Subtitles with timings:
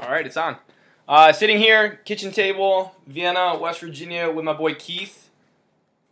[0.00, 0.56] All right, it's on.
[1.08, 5.17] Uh, sitting here, kitchen table, Vienna, West Virginia, with my boy Keith.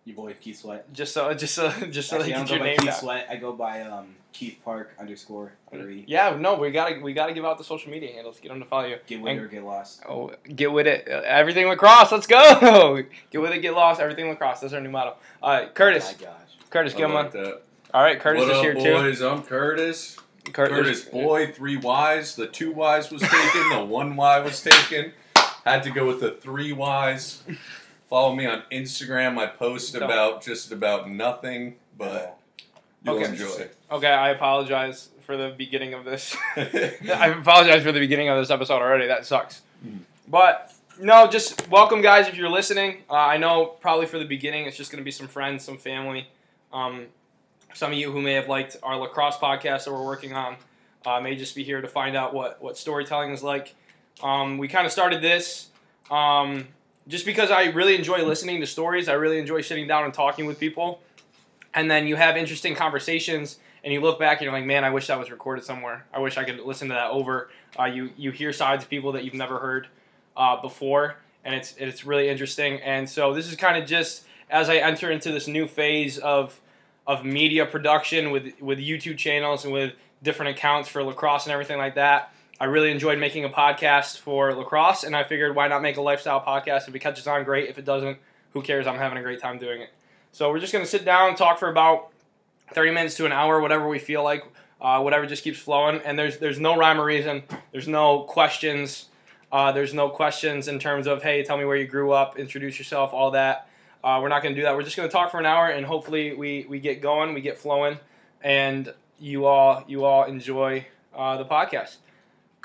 [0.06, 0.90] Your boy Keith Sweat.
[0.94, 2.76] Just so, just so, just so Actually, they I get don't your go by name
[2.78, 2.98] Keith down.
[3.00, 3.26] Sweat.
[3.28, 6.04] I go by um, Keith Park underscore three.
[6.06, 8.38] Yeah, no, we gotta, we gotta give out the social media handles.
[8.38, 8.96] Get them to follow you.
[9.08, 10.02] Get And- with or get lost.
[10.08, 11.08] Oh, get with it.
[11.10, 12.12] Uh, Everything lacrosse.
[12.12, 13.02] Let's go.
[13.30, 13.58] Get with it.
[13.58, 14.00] Get lost.
[14.00, 14.60] Everything lacrosse.
[14.60, 15.16] That's our new motto.
[15.42, 16.06] Uh, Curtis.
[16.08, 16.40] Oh my gosh.
[16.70, 17.42] Curtis, I give him like one.
[17.44, 17.62] that.
[17.92, 18.80] All right, Curtis what is up, here too.
[19.02, 19.20] boys?
[19.22, 20.16] I'm Curtis.
[20.52, 22.36] Cur- Curtis boy, three Y's.
[22.36, 23.70] The two Y's was taken.
[23.70, 25.12] the one Y was taken.
[25.64, 27.42] Had to go with the three Y's.
[28.08, 29.38] Follow me on Instagram.
[29.38, 30.02] I post Don't.
[30.04, 32.38] about just about nothing, but
[33.04, 33.24] you'll Okay.
[33.26, 33.68] enjoy.
[33.90, 36.36] Okay, I apologize for the beginning of this.
[36.56, 39.06] I apologize for the beginning of this episode already.
[39.08, 39.62] That sucks.
[39.84, 40.00] Mhm.
[40.28, 42.28] But no, just welcome, guys.
[42.28, 45.10] If you're listening, uh, I know probably for the beginning, it's just going to be
[45.10, 46.28] some friends, some family.
[46.72, 47.06] Um,
[47.74, 50.56] some of you who may have liked our lacrosse podcast that we're working on
[51.04, 53.74] uh, may just be here to find out what what storytelling is like.
[54.22, 55.68] Um, we kind of started this
[56.10, 56.68] um,
[57.08, 59.08] just because I really enjoy listening to stories.
[59.08, 61.00] I really enjoy sitting down and talking with people,
[61.74, 64.90] and then you have interesting conversations and you look back and you're like, man, I
[64.90, 66.04] wish that was recorded somewhere.
[66.12, 67.50] I wish I could listen to that over.
[67.78, 69.86] Uh, you you hear sides of people that you've never heard
[70.36, 72.80] uh, before, and it's it's really interesting.
[72.82, 76.60] And so this is kind of just as I enter into this new phase of
[77.06, 81.78] of media production with with YouTube channels and with different accounts for lacrosse and everything
[81.78, 82.32] like that.
[82.58, 86.00] I really enjoyed making a podcast for lacrosse, and I figured why not make a
[86.00, 86.88] lifestyle podcast?
[86.88, 87.68] If it catches on, great.
[87.68, 88.16] If it doesn't,
[88.52, 88.86] who cares?
[88.86, 89.90] I'm having a great time doing it.
[90.32, 92.12] So we're just gonna sit down, and talk for about
[92.72, 94.44] 30 minutes to an hour, whatever we feel like,
[94.80, 96.00] uh, whatever just keeps flowing.
[96.04, 97.42] And there's there's no rhyme or reason.
[97.72, 99.06] There's no questions.
[99.52, 102.78] Uh, there's no questions in terms of hey, tell me where you grew up, introduce
[102.78, 103.68] yourself, all that.
[104.02, 104.74] Uh, we're not gonna do that.
[104.74, 107.58] We're just gonna talk for an hour, and hopefully we we get going, we get
[107.58, 107.98] flowing,
[108.42, 111.96] and you all you all enjoy uh, the podcast.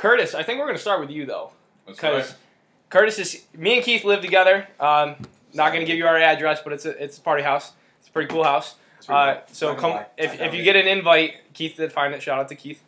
[0.01, 1.51] Curtis, I think we're gonna start with you though,
[1.85, 2.35] because.
[2.89, 4.67] Curtis is me and Keith live together.
[4.78, 5.16] Um,
[5.53, 7.72] not gonna give you our address, but it's a it's a party house.
[8.00, 8.75] It's a pretty cool house.
[9.07, 12.22] Uh, so come if, if you get an invite, Keith did find it.
[12.22, 12.84] Shout out to Keith.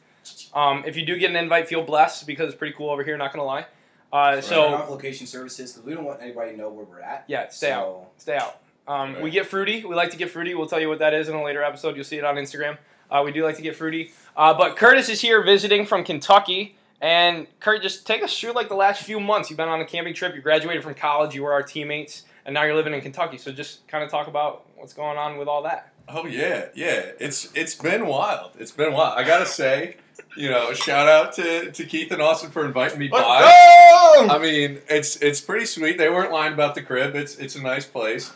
[0.54, 3.18] Um, if you do get an invite, feel blessed because it's pretty cool over here.
[3.18, 3.66] Not gonna lie.
[4.12, 7.00] Uh, Turn so off location services because we don't want anybody to know where we're
[7.00, 7.24] at.
[7.28, 8.10] yeah, stay out.
[8.18, 8.60] Stay out.
[8.88, 9.86] Um, We get fruity.
[9.86, 10.54] We like to get fruity.
[10.54, 11.96] We'll tell you what that is in a later episode.
[11.96, 12.78] You'll see it on Instagram.
[13.10, 14.12] Uh, we do like to get fruity.
[14.36, 16.76] Uh, but Curtis is here visiting from Kentucky.
[17.04, 19.50] And Kurt, just take us through like the last few months.
[19.50, 20.34] You've been on a camping trip.
[20.36, 21.36] You graduated from college.
[21.36, 23.38] You were our teammates, and now you're living in Kentucky.
[23.38, 25.92] So just kind of talk about what's going on with all that.
[26.08, 27.12] Oh yeah, yeah.
[27.20, 28.52] It's it's been wild.
[28.58, 29.20] It's been wild.
[29.20, 29.98] I gotta say,
[30.38, 33.20] you know, shout out to, to Keith and Austin for inviting me by.
[33.20, 35.98] I mean, it's it's pretty sweet.
[35.98, 37.16] They weren't lying about the crib.
[37.16, 38.32] It's it's a nice place.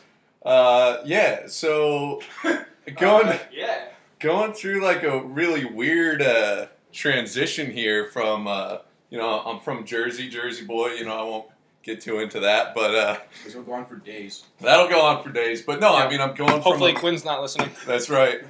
[0.45, 1.47] Uh, yeah.
[1.47, 2.21] So
[2.97, 3.85] going yeah.
[4.19, 6.65] going through like a really weird uh,
[6.97, 10.93] transition here from uh, you know I'm from Jersey, Jersey boy.
[10.93, 11.45] You know I won't
[11.83, 14.43] get too into that, but uh, because we're gone for days.
[14.59, 15.61] that'll go on for days.
[15.61, 17.69] But no, I mean I'm going Hopefully, from Quinn's not listening.
[17.85, 18.41] that's right.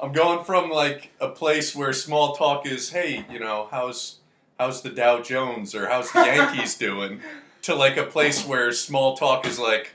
[0.00, 4.18] I'm going from like a place where small talk is, hey, you know, how's
[4.58, 7.20] how's the Dow Jones or how's the Yankees doing,
[7.62, 9.94] to like a place where small talk is like,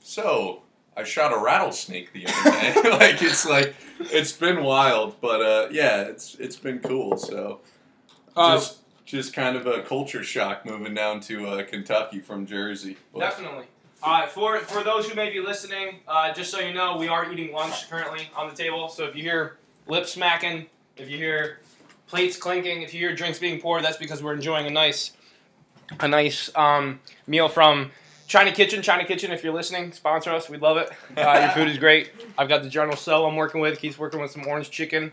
[0.00, 0.62] so
[0.98, 2.90] I shot a rattlesnake the other day.
[2.90, 7.16] like it's like it's been wild, but uh, yeah, it's it's been cool.
[7.16, 7.60] So
[8.36, 12.96] Uh, just just kind of a culture shock moving down to uh, Kentucky from Jersey.
[13.12, 13.66] But- Definitely.
[14.02, 17.32] Uh, for for those who may be listening, uh, just so you know, we are
[17.32, 18.88] eating lunch currently on the table.
[18.88, 20.66] So if you hear lip smacking,
[20.96, 21.60] if you hear
[22.08, 25.12] plates clinking, if you hear drinks being poured, that's because we're enjoying a nice
[26.00, 27.90] a nice um, meal from
[28.28, 28.82] China Kitchen.
[28.82, 30.48] China Kitchen, if you're listening, sponsor us.
[30.48, 30.90] We'd love it.
[31.16, 32.10] Uh, your food is great.
[32.36, 33.78] I've got the General Tso I'm working with.
[33.80, 35.12] Keith's working with some orange chicken.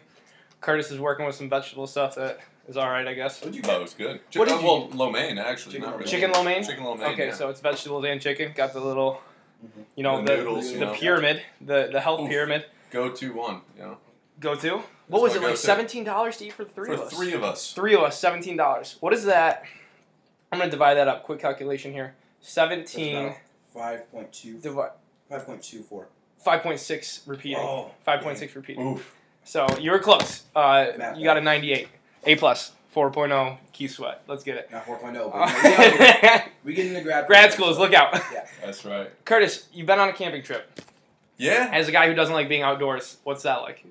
[0.61, 3.39] Curtis is working with some vegetable stuff that is all right, I guess.
[3.41, 3.77] What'd you Oh, get?
[3.77, 4.19] it was good.
[4.35, 6.11] What did uh, well, lo mein actually, Chicken not lo really.
[6.11, 6.63] Chicken lo mein?
[6.63, 7.11] Chicken lo mein.
[7.13, 7.33] Okay, yeah.
[7.33, 8.51] so it's vegetables and chicken.
[8.55, 9.21] Got the little,
[9.65, 9.83] Mhm.
[9.95, 10.93] you know, The the, noodles, the, you know.
[10.93, 12.29] pyramid, the the health Oof.
[12.29, 12.65] pyramid.
[12.91, 13.61] go to one.
[13.77, 13.97] You know,
[14.39, 14.81] Go to.
[15.07, 15.55] What was it like?
[15.55, 17.13] Seventeen dollars to eat for three for of us.
[17.13, 17.71] three of us.
[17.73, 18.97] Three of us, seventeen dollars.
[18.99, 19.63] What is that?
[20.51, 21.23] I'm gonna divide that up.
[21.23, 22.15] Quick calculation here.
[22.45, 23.33] Seventeen
[23.73, 24.57] Five point two.
[24.59, 24.79] divi-
[25.29, 26.07] Five point two four.
[26.37, 27.57] five point six repeating.
[27.59, 28.93] Oh, Five point six repeating.
[28.93, 29.15] Oof.
[29.43, 30.43] So you were close.
[30.55, 31.87] Uh, Math you got a ninety-eight.
[32.25, 32.71] A plus.
[32.95, 34.21] 4.0 Keith Sweat.
[34.25, 34.71] Let's get it.
[34.71, 36.97] Not four oh, but Uh, we get out here.
[36.97, 38.17] into grad grad schools, so- look out.
[38.63, 39.11] That's right.
[39.25, 40.79] Curtis, you've been on a camping trip.
[41.37, 41.69] Yeah.
[41.73, 43.83] As a guy who doesn't like being outdoors, what's that like?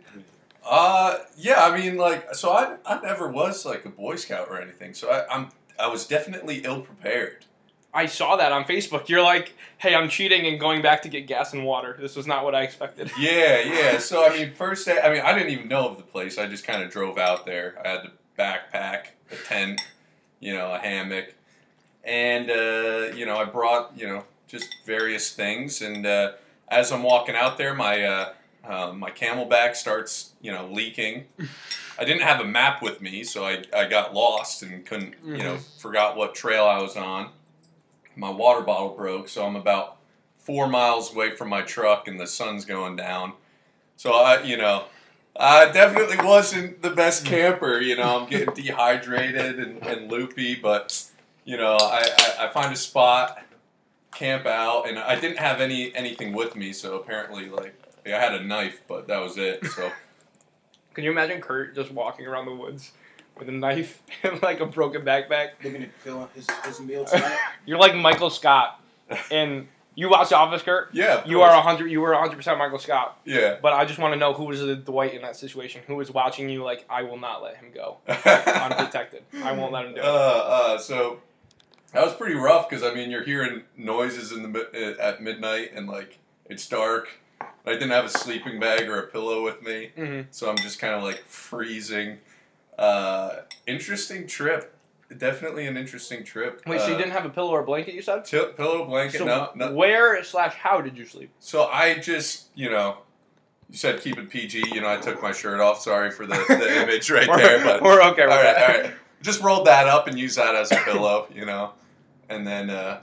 [0.67, 1.63] Uh, yeah.
[1.67, 4.95] I mean, like, so I, I never was like a Boy Scout or anything.
[4.95, 7.45] So I, I'm I was definitely ill prepared.
[7.95, 9.09] I saw that on Facebook.
[9.09, 11.97] You're like, hey, I'm cheating and going back to get gas and water.
[11.99, 13.11] This was not what I expected.
[13.19, 13.99] Yeah, yeah.
[13.99, 16.37] So I mean, first day, I mean, I didn't even know of the place.
[16.37, 17.81] I just kind of drove out there.
[17.85, 19.81] I had to backpack, a tent,
[20.41, 21.35] you know, a hammock,
[22.03, 25.81] and uh, you know, I brought you know just various things.
[25.81, 26.33] And uh,
[26.69, 28.33] as I'm walking out there, my uh,
[28.67, 31.25] uh, my CamelBak starts you know leaking.
[31.99, 35.39] I didn't have a map with me, so I, I got lost and couldn't you
[35.39, 37.31] know forgot what trail I was on.
[38.17, 39.97] My water bottle broke, so I'm about
[40.37, 43.35] four miles away from my truck, and the sun's going down.
[43.97, 44.85] So I you know.
[45.37, 47.31] I definitely wasn't the best hmm.
[47.31, 48.21] camper, you know.
[48.21, 51.05] I'm getting dehydrated and, and loopy, but
[51.45, 53.45] you know, I, I, I find a spot,
[54.15, 57.75] camp out, and I didn't have any anything with me, so apparently, like,
[58.07, 59.67] I had a knife, but that was it.
[59.67, 59.91] So
[60.95, 62.93] Can you imagine Kurt just walking around the woods
[63.39, 65.51] with a knife and like a broken backpack?
[65.63, 67.37] Looking to kill his, his meal tonight.
[67.67, 68.81] You're like Michael Scott,
[69.31, 70.89] and you watch The Office, Kurt.
[70.93, 71.53] yeah, of You course.
[71.53, 71.89] are hundred.
[71.91, 73.21] You were hundred percent Michael Scott.
[73.25, 73.59] yeah.
[73.63, 75.83] But I just want to know who was the Dwight in that situation?
[75.87, 76.65] Who was watching you?
[76.65, 79.23] Like, I will not let him go unprotected.
[79.43, 80.07] I won't let him do Uh, it.
[80.07, 81.21] uh, so
[81.93, 85.71] that was pretty rough because I mean you're hearing noises in the uh, at midnight
[85.75, 87.21] and like it's dark.
[87.67, 89.91] I didn't have a sleeping bag or a pillow with me.
[89.97, 92.19] hmm so I'm just kind of like freezing.
[92.79, 93.37] Uh,
[93.67, 94.71] interesting trip.
[95.17, 96.63] Definitely an interesting trip.
[96.67, 97.95] Wait, so you Uh, didn't have a pillow or blanket?
[97.95, 98.25] You said.
[98.25, 99.19] t- pillow blanket?
[99.19, 99.73] So no, no.
[99.73, 101.31] where slash how did you sleep?
[101.39, 102.99] So I just, you know,
[103.71, 104.65] you said keep it PG.
[104.75, 105.81] You know, I took my shirt off.
[105.81, 108.69] Sorry for the, the image right we're, there, but we're okay with all right, all
[108.83, 108.95] right.
[109.23, 111.73] Just rolled that up and used that as a pillow, you know,
[112.29, 113.01] and then uh,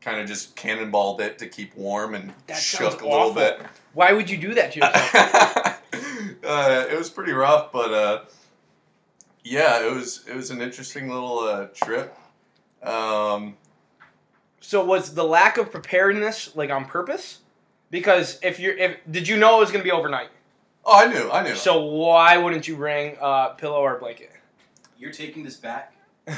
[0.00, 3.34] kind of just cannonballed it to keep warm and That shook a little awful.
[3.34, 3.60] bit.
[3.94, 5.82] Why would you do that to yourself?
[6.44, 8.20] uh, it was pretty rough, but uh,
[9.44, 12.16] yeah, it was it was an interesting little uh, trip.
[12.82, 13.56] Um,
[14.60, 17.38] so was the lack of preparedness like on purpose?
[17.90, 20.28] Because if you're, if did you know it was gonna be overnight?
[20.84, 21.54] oh, I knew, I knew.
[21.54, 24.30] So why wouldn't you bring a pillow or a blanket?
[24.98, 25.94] You're taking this back.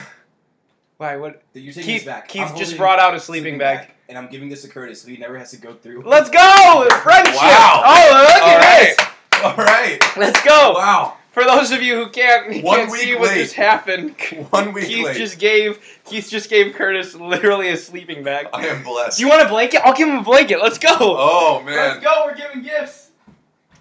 [0.97, 2.03] Why would You're taking Keith?
[2.03, 2.29] this back.
[2.29, 3.89] Keith I'm just brought out a this sleeping bag.
[4.09, 6.03] and I'm giving this to Curtis, so he never has to go through.
[6.07, 6.87] Let's go!
[7.03, 7.35] Friendship!
[7.35, 7.83] Wow.
[7.85, 8.97] Oh, look All at right.
[8.97, 9.43] this!
[9.43, 10.73] All right, Let's go!
[10.77, 13.43] wow, For those of you who can't, who One can't week see what late.
[13.43, 14.15] just happened,
[14.51, 15.17] one week Keith late.
[15.17, 18.47] just gave Keith just gave Curtis literally a sleeping bag.
[18.53, 19.19] I am blessed.
[19.19, 19.81] Do you want a blanket?
[19.85, 20.61] I'll give him a blanket.
[20.63, 20.91] Let's go.
[21.01, 22.23] oh man, Let's go.
[22.27, 23.11] We're giving gifts.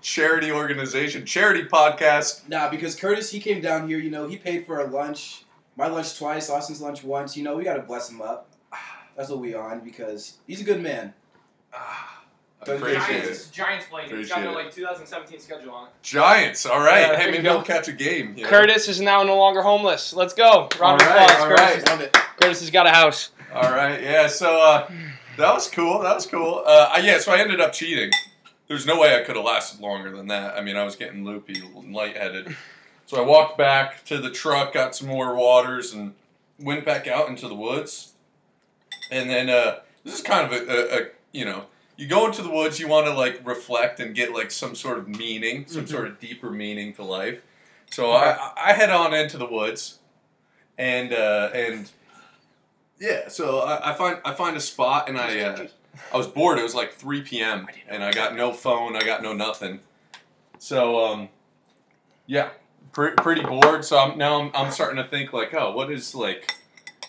[0.02, 2.50] charity organization, charity podcast.
[2.50, 4.00] Nah, because Curtis, he came down here.
[4.00, 5.44] You know, he paid for our lunch,
[5.78, 7.38] my lunch twice, Austin's lunch once.
[7.38, 8.50] You know, we gotta bless him up.
[9.16, 11.14] That's what we on because he's a good man.
[11.72, 12.13] Ah.
[12.66, 13.52] Giants, it.
[13.52, 14.20] Giants blanket.
[14.20, 15.94] It's got Appreciate their like 2017 schedule on it.
[16.02, 16.66] Giants.
[16.66, 17.02] All right.
[17.02, 17.56] Yeah, hey, there you maybe go.
[17.56, 18.34] we'll catch a game.
[18.38, 18.50] you know?
[18.50, 20.14] Curtis is now no longer homeless.
[20.14, 20.70] Let's go.
[20.80, 21.42] Round of All right, applause.
[21.42, 22.00] all Curtis, right.
[22.00, 22.14] is- it.
[22.14, 23.30] Curtis has got a house.
[23.54, 24.28] All right, yeah.
[24.28, 24.90] So uh,
[25.38, 26.00] that was cool.
[26.00, 26.64] That was cool.
[26.66, 28.12] Uh, I- yeah, so I ended up cheating.
[28.68, 30.56] There's no way I could have lasted longer than that.
[30.58, 32.56] I mean, I was getting loopy, and lightheaded.
[33.06, 36.14] So I walked back to the truck, got some more waters, and
[36.60, 38.14] went back out into the woods.
[39.12, 41.66] And then uh, this is kind of a, a, a you know,
[41.98, 44.98] you go into the woods, you want to like reflect and get like some sort
[44.98, 45.90] of meaning, some Mhm.
[45.90, 47.42] sort of deeper meaning to life.
[47.92, 50.00] So I, I head on into the woods,
[50.78, 51.92] and uh, and
[53.00, 55.68] yeah, so I, I find I find a spot, and I uh,
[56.12, 56.58] I was bored.
[56.58, 57.68] It was like 3 p.m.
[57.88, 58.96] and I got no phone.
[58.96, 59.80] I got no nothing.
[60.58, 61.30] So um,
[62.26, 62.50] yeah,
[62.94, 63.86] pre- pretty bored.
[63.86, 66.56] So I'm, now I'm, I'm starting to think like, oh, what is like,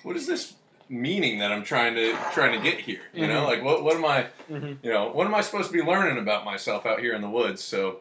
[0.03, 0.53] what is this
[0.89, 3.01] meaning that I'm trying to trying to get here?
[3.13, 3.47] You know, Mhm.
[3.47, 4.79] like what what am I Mhm.
[4.83, 7.29] you know what am I supposed to be learning about myself out here in the
[7.31, 7.63] woods?
[7.63, 8.01] So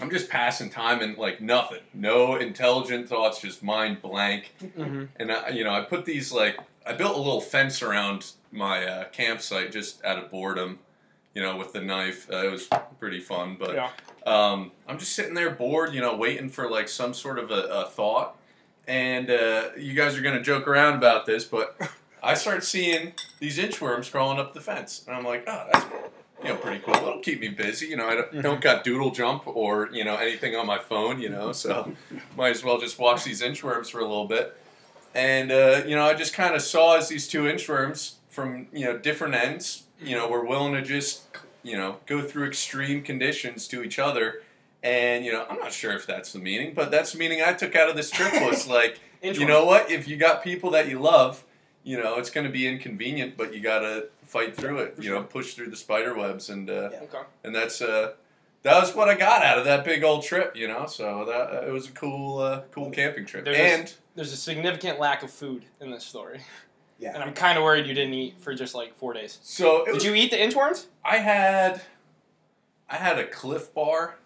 [0.00, 4.52] I'm just passing time and like nothing, no intelligent thoughts, just mind blank.
[4.62, 5.04] Mm-hmm.
[5.16, 8.84] And I, you know, I put these like I built a little fence around my
[8.86, 10.78] uh, campsite just out of boredom.
[11.34, 12.66] You know, with the knife, uh, it was
[12.98, 13.56] pretty fun.
[13.58, 13.90] But Yeah.
[14.26, 17.64] um, I'm just sitting there bored, you know, waiting for like some sort of a,
[17.64, 18.36] a thought.
[18.88, 21.76] And uh, you guys are gonna joke around about this, but
[22.22, 25.86] I start seeing these inchworms crawling up the fence, and I'm like, oh, that's
[26.42, 26.94] you know pretty cool.
[26.94, 27.86] It'll keep me busy.
[27.86, 31.20] You know, I don't, don't got Doodle Jump or you know anything on my phone.
[31.20, 31.92] You know, so
[32.36, 34.56] might as well just watch these inchworms for a little bit.
[35.14, 38.84] And uh, you know, I just kind of saw as these two inchworms from you
[38.84, 41.22] know different ends, you know, were willing to just
[41.62, 44.42] you know go through extreme conditions to each other.
[44.82, 47.52] And you know, I'm not sure if that's the meaning, but that's the meaning I
[47.54, 49.90] took out of this trip was like, you know what?
[49.90, 51.44] If you got people that you love,
[51.82, 54.96] you know, it's going to be inconvenient, but you got to fight through it.
[54.96, 57.00] For You know, push through the spider webs, and uh, Yeah.
[57.02, 57.22] Okay.
[57.44, 58.12] and that's uh,
[58.62, 60.86] that was what I got out of that big old trip, you know.
[60.86, 63.44] So that it was a cool, uh, cool camping trip.
[63.44, 66.40] There's and There's a significant lack of food in this story,
[66.98, 67.14] Yeah.
[67.14, 69.38] and I'm kind of worried you didn't eat for just like four days.
[69.42, 70.86] so Did was, you eat the inchworms?
[71.04, 71.80] I had,
[72.90, 74.16] I had a Clif Bar.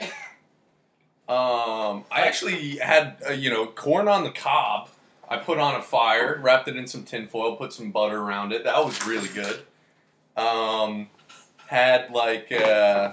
[0.00, 4.88] Um, I actually had uh, you know corn on the cob.
[5.28, 8.64] I put on a fire, wrapped it in some tinfoil, put some butter around it.
[8.64, 9.60] That was really good.
[10.38, 11.08] Um,
[11.66, 13.12] had like uh,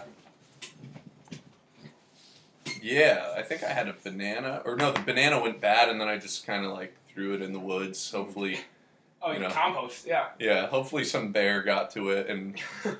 [2.81, 6.07] yeah, I think I had a banana, or no, the banana went bad, and then
[6.07, 8.11] I just kind of like threw it in the woods.
[8.11, 8.59] Hopefully,
[9.21, 9.49] Oh, You know.
[9.49, 10.05] compost.
[10.05, 10.27] Yeah.
[10.39, 12.55] yeah, hopefully some bear got to it, and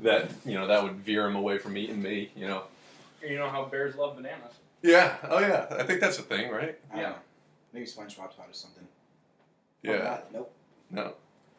[0.00, 2.30] that you know that would veer him away from eating me.
[2.34, 2.62] You know.
[3.26, 4.54] You know how bears love bananas.
[4.82, 5.16] Yeah.
[5.28, 5.66] Oh yeah.
[5.70, 6.78] I think that's a thing, right?
[6.92, 7.14] I Yeah.
[7.72, 8.84] Maybe SpongeBob taught us something.
[9.82, 9.92] Yeah.
[9.92, 10.22] Or.
[10.32, 10.52] Nope.
[10.90, 11.12] No.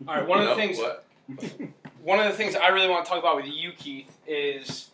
[0.07, 0.27] All right.
[0.27, 0.77] One of the No, things.
[0.77, 1.05] What?
[2.03, 4.89] One of the things I really want to talk about with you, Keith, is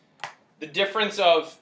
[0.60, 1.56] the difference of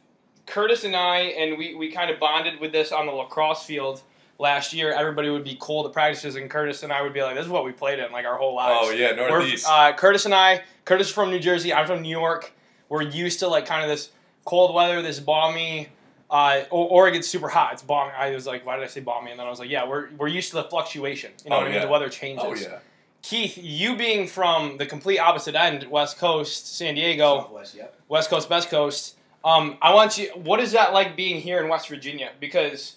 [0.45, 4.01] Curtis and I, and we, we kind of bonded with this on the lacrosse field
[4.39, 4.93] last year.
[4.93, 7.51] Everybody would be cold at practices, and Curtis and I would be like, "This is
[7.51, 9.67] what we played in like our whole lives." Oh yeah, Northeast.
[9.67, 11.73] uh, Curtis and I, Curtis is from New Jersey.
[11.73, 12.53] I'm from New York.
[12.87, 14.09] We're used to like kind of this
[14.45, 15.87] cold weather, this balmy.
[16.29, 17.73] Uh, or, or it gets super hot.
[17.73, 18.13] It's balmy.
[18.17, 19.31] I was like, why did I say balmy?
[19.31, 21.31] And then I was like, yeah, we're, we're used to the fluctuation.
[21.43, 21.79] You know Oh, what I mean?
[21.79, 21.85] yeah.
[21.85, 22.45] The weather changes.
[22.47, 22.79] oh yeah.
[23.21, 27.95] Keith, you being from the complete opposite end, West Coast, San Diego, Southwest, yep.
[28.07, 29.17] West Coast, West Coast.
[29.43, 30.29] Um, I want you.
[30.35, 32.31] What is that like being here in West Virginia?
[32.39, 32.95] Because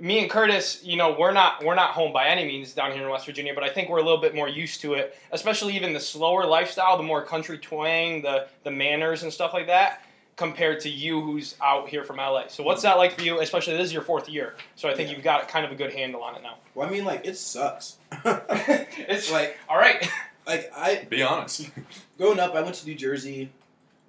[0.00, 3.02] me and Curtis, you know, we're not we're not home by any means down here
[3.02, 5.18] in West Virginia, but I think we're a little bit more used to it.
[5.32, 9.66] Especially even the slower lifestyle, the more country twang, the the manners and stuff like
[9.66, 10.02] that,
[10.36, 12.44] compared to you who's out here from LA.
[12.48, 13.40] So what's that like for you?
[13.40, 15.16] Especially this is your fourth year, so I think Yeah.
[15.16, 16.56] you've got kind of a good handle on it now.
[16.74, 17.96] Well, I mean, like, it sucks.
[18.24, 20.06] it's like, all right.
[20.46, 21.70] like I Be honest.
[22.18, 23.48] growing up, I went to New Jersey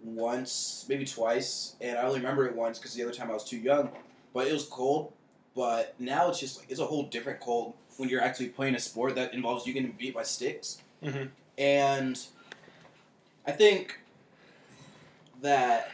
[0.04, 3.44] once, maybe twice, and I only remember it once because the other time I was
[3.44, 3.90] too young.
[4.34, 5.14] But it was cold.
[5.56, 8.80] But now it's just like it's a whole different cold when you're actually playing a
[8.80, 10.82] sport that involves you getting beat by sticks.
[11.04, 11.30] Mhm.
[11.58, 12.20] And
[13.48, 14.00] I think
[15.42, 15.90] that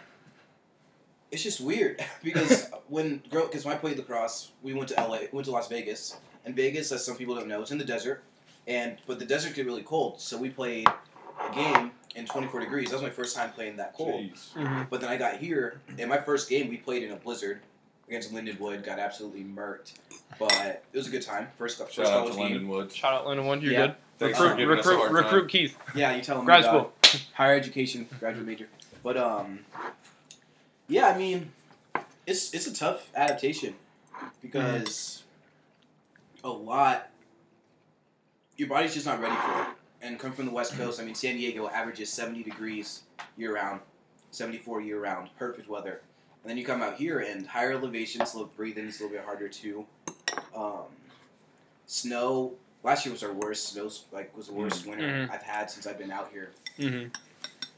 [1.34, 5.20] it's just weird because when grow because when I played lacrosse, we went to LA,
[5.34, 8.24] went to Las Vegas, and Vegas, as some people don't know, it's in the desert,
[8.68, 12.90] and but the desert get really cold, so we played a game in 24 degrees.
[12.90, 14.22] That was my first time playing that cold.
[14.56, 14.90] Jeez.
[14.90, 17.60] But then I got here, and my first game we played in a blizzard
[18.08, 19.94] against Lindenwood, got absolutely murked,
[20.38, 21.48] but it was a good time.
[21.58, 22.52] First, first Shout out college to game.
[22.52, 22.96] London Woods.
[22.96, 23.88] Shout out Lindenwood, you're Yeah.
[23.88, 23.96] good.
[24.20, 25.16] Thanks for recruit, us a recruit, time.
[25.16, 25.78] recruit Keith.
[25.96, 26.46] Yeah, you tell him.
[26.46, 27.22] Grad we got school.
[27.34, 28.68] higher education, graduate major.
[29.02, 29.60] But um,
[30.94, 31.52] yeah, I mean,
[32.28, 33.74] it's it's a tough adaptation
[34.42, 35.24] because
[36.44, 37.10] a lot
[38.58, 39.68] your body's just not ready for it.
[40.04, 43.04] And come from the West Coast, I mean, San Diego averages seventy degrees
[43.38, 43.80] year round,
[44.30, 46.02] seventy four year round, perfect weather.
[46.44, 49.26] And then you come out here and higher elevations, little breathing is a little bit
[49.26, 49.86] harder too.
[50.56, 50.84] Um,
[51.88, 52.54] snow.
[52.84, 53.70] Last year was our worst.
[53.70, 55.32] Snow's like was the worst winter Mhm.
[55.32, 56.52] I've had since I've been out here.
[56.78, 57.10] Mm-hmm.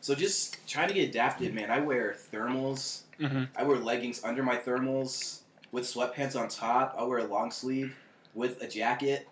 [0.02, 1.72] So just trying to get adapted, man.
[1.72, 3.02] I wear thermals.
[3.20, 3.44] Mm-hmm.
[3.56, 5.40] I wear leggings under my thermals
[5.72, 6.96] with sweatpants on top.
[6.98, 7.96] I wear a long sleeve
[8.34, 9.28] with a jacket.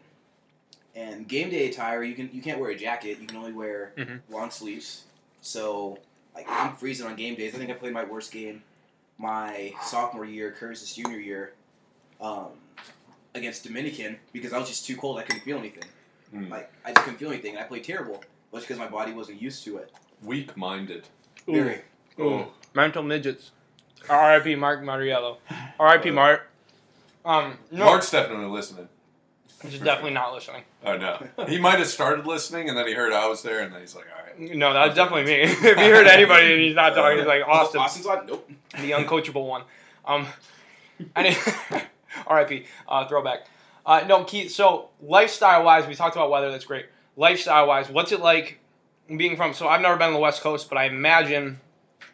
[0.96, 3.18] And game day attire, you can you can't wear a jacket.
[3.20, 4.22] You can only wear Mhm.
[4.30, 5.06] long sleeves.
[5.42, 5.98] So
[6.36, 7.56] like I'm freezing on game days.
[7.56, 8.64] I think I played my worst game
[9.20, 11.54] my sophomore year, Curtis' junior year,
[12.20, 12.48] um,
[13.36, 15.18] against Dominican because I was just too cold.
[15.20, 15.84] I couldn't feel anything.
[16.34, 16.50] Mm.
[16.50, 17.56] Like I just couldn't feel anything.
[17.56, 19.92] And I played terrible, but because my body wasn't used to it.
[20.22, 21.08] Weak-minded.
[21.48, 21.82] Very.
[22.20, 22.46] Ooh.
[22.74, 23.52] Mental midgets.
[24.10, 24.56] R.I.P.
[24.56, 25.38] Mark Mariello.
[25.80, 26.12] R.I.P.
[26.12, 26.48] Mark.
[27.26, 28.90] Um, no, Mark's definitely listening.
[29.62, 30.64] he's definitely not listening.
[30.86, 31.26] Oh no.
[31.48, 33.96] He might have started listening and then he heard I was there and then he's
[33.96, 34.56] like, all right.
[34.56, 35.42] No, that's definitely me.
[35.44, 38.26] if he heard anybody and he's not talking, he's like Austin, Austin's on.
[38.26, 38.50] Nope.
[38.74, 39.64] the uncoachable one.
[40.06, 40.28] Um,
[41.16, 41.38] and
[42.28, 42.66] R.I.P.
[42.88, 43.48] Uh, throwback.
[43.86, 44.52] Uh, no, Keith.
[44.52, 46.52] So lifestyle wise, we talked about weather.
[46.52, 46.88] That's great.
[47.16, 48.60] Lifestyle wise, what's it like
[49.16, 49.54] being from?
[49.54, 51.60] So I've never been on the West Coast, but I imagine,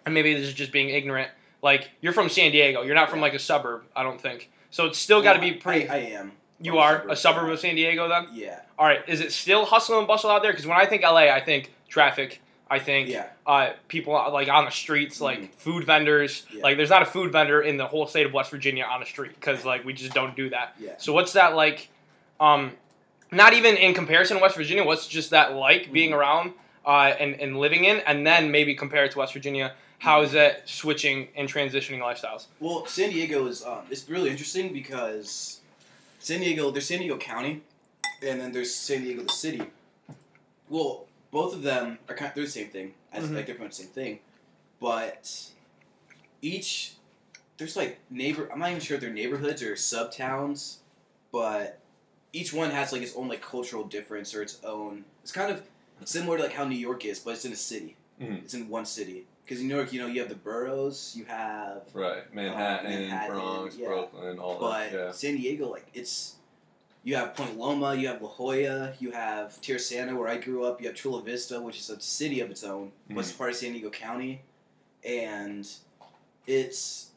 [0.05, 1.29] and maybe this is just being ignorant.
[1.61, 2.81] Like you're from San Diego.
[2.83, 3.83] You're not from like a suburb.
[3.95, 4.49] I don't think.
[4.71, 5.89] So it's still got to be pretty.
[5.89, 6.31] I, I am.
[6.61, 8.27] you are suburb, a suburb of San Diego then.
[8.33, 8.59] Yeah.
[8.77, 9.01] All right.
[9.07, 10.51] Is it still hustle and bustle out there?
[10.51, 12.41] Because when I think LA, I think traffic.
[12.71, 13.25] I think Yeah.
[13.47, 15.53] uh, people uh, like on the streets, like Mhm.
[15.55, 16.45] food vendors.
[16.53, 16.61] Yeah.
[16.63, 19.07] Like there's not a food vendor in the whole state of West Virginia on the
[19.07, 20.75] street because like we just don't do that.
[20.79, 20.91] Yeah.
[20.99, 21.89] So what's that like?
[22.39, 22.73] Um,
[23.31, 24.83] not even in comparison to West Virginia.
[24.83, 26.19] What's just that like being Mm-hmm.
[26.19, 26.53] around
[26.85, 29.73] uh, and and living in, and then maybe compare it to West Virginia.
[29.99, 32.47] How is that switching and transitioning lifestyles?
[32.59, 35.59] Well, San Diego is um, it's really interesting because
[36.19, 37.61] San Diego, there's San Diego County,
[38.25, 39.61] and then there's San Diego the city.
[40.69, 42.29] Well, both of them are kind.
[42.29, 42.93] Of, they're the same thing.
[43.13, 43.35] Mhm.
[43.35, 44.19] like they're pretty much the same thing,
[44.79, 45.49] but
[46.41, 46.93] each
[47.57, 48.49] there's like neighbor.
[48.53, 50.79] I'm not even sure if they're neighborhoods or sub towns,
[51.31, 51.79] but
[52.31, 55.03] each one has like its own like cultural difference or its own.
[55.23, 55.61] It's kind of
[56.05, 57.97] similar to like how New York is, but it's in a city.
[58.21, 58.43] Mhm.
[58.43, 59.25] It's in one city.
[59.49, 63.35] Because in New York, you know, you have the boroughs, you have, Right, Manhattan, Manhattan,
[63.35, 63.87] Bronx, yeah.
[63.87, 64.93] Brooklyn, all but that.
[64.93, 65.11] Yeah.
[65.11, 66.35] San Diego, like it's.
[67.03, 70.79] You have Point Loma, you have La Jolla, you have Tierrasanta, where I grew up.
[70.81, 73.37] You have Chula Vista, which is a city of its own, but it's Mhm.
[73.39, 74.41] part of San Diego County,
[75.03, 75.67] and
[76.45, 77.07] it's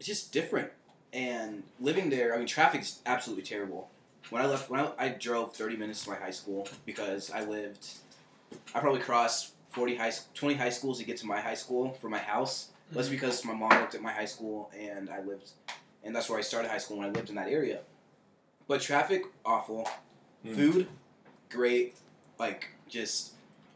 [0.00, 0.72] it's just different.
[1.12, 3.90] And living there, I mean, traffic's absolutely terrible.
[4.30, 7.44] When I left, when I, I drove thirty minutes to my high school because I
[7.44, 7.86] lived,
[8.74, 12.10] I probably crossed forty high, twenty high schools to get to my high school from
[12.10, 12.68] my house.
[12.92, 15.50] That's because my mom worked at my high school, and I lived,
[16.02, 17.80] and that's where I started high school when I lived in that area.
[18.66, 19.88] But traffic, awful.
[20.44, 20.54] Hmm.
[20.54, 20.86] Food,
[21.48, 21.94] great.
[22.38, 23.32] Like just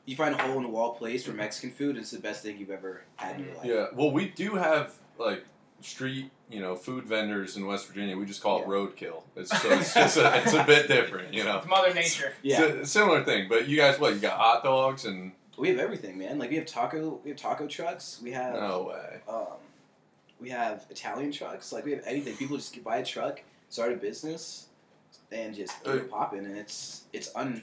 [0.06, 2.58] you find a hole in the wall place for Mexican food, it's the best thing
[2.58, 3.64] you've ever had in your life.
[3.64, 5.44] Yeah, well, we do have like
[5.80, 8.16] street, you know, food vendors in West Virginia.
[8.16, 9.22] We just call it roadkill.
[9.36, 11.58] It's so it's just a, it's a bit different, you know.
[11.58, 12.34] It's Mother Nature.
[12.42, 12.62] Yeah.
[12.62, 14.38] It's a similar thing, but you guys, what you got?
[14.38, 16.38] Hot dogs and We have everything, man.
[16.38, 18.20] Like we have taco, we have taco trucks.
[18.22, 19.20] We have, no way.
[19.28, 19.58] um,
[20.40, 21.72] we have Italian trucks.
[21.72, 22.36] Like we have anything.
[22.36, 24.66] People just buy a truck, start a business,
[25.30, 26.44] and just get it popping.
[26.44, 27.62] And it's it's un,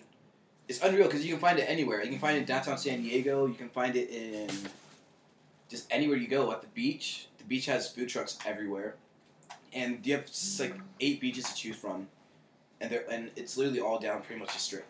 [0.69, 2.01] it's unreal because you can find it anywhere.
[2.03, 3.45] You can find it in downtown San Diego.
[3.45, 4.49] You can find it in
[5.69, 6.51] just anywhere you go.
[6.51, 8.95] At the beach, the beach has food trucks everywhere,
[9.73, 12.07] and you have s- like eight beaches to choose from,
[12.79, 14.85] and they're and it's literally all down pretty much a strip.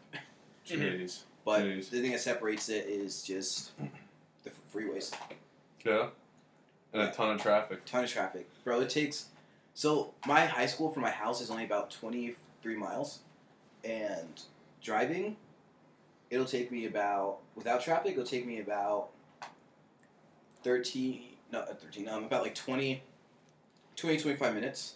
[0.68, 1.24] Jeez.
[1.44, 1.90] But Jeez.
[1.90, 3.72] the thing that separates it is just
[4.44, 5.14] the freeways.
[5.86, 6.08] Yeah.
[6.94, 7.86] And a ton of traffic.
[7.86, 8.82] Ton of traffic, bro.
[8.82, 9.26] It takes.
[9.74, 13.20] So my high school from my house is only about twenty three miles,
[13.84, 14.42] and
[14.84, 15.38] driving,
[16.30, 18.12] it'll take me about without traffic.
[18.14, 19.10] It'll take me about
[20.64, 21.22] thirteen.
[21.52, 22.08] No, not thirteen.
[22.10, 23.02] Um, about like 20,
[23.96, 24.96] 20, 25 minutes.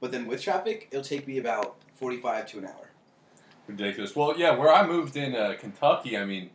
[0.00, 2.89] But then with traffic, it'll take me about forty five to an hour.
[3.66, 4.16] Ridiculous.
[4.16, 6.50] Well, yeah, where I moved in uh, Kentucky, I mean,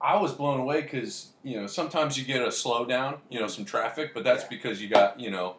[0.00, 3.64] I was blown away because you know sometimes you get a slowdown, you know, some
[3.64, 4.48] traffic, but that's Yeah.
[4.50, 5.56] because you got you know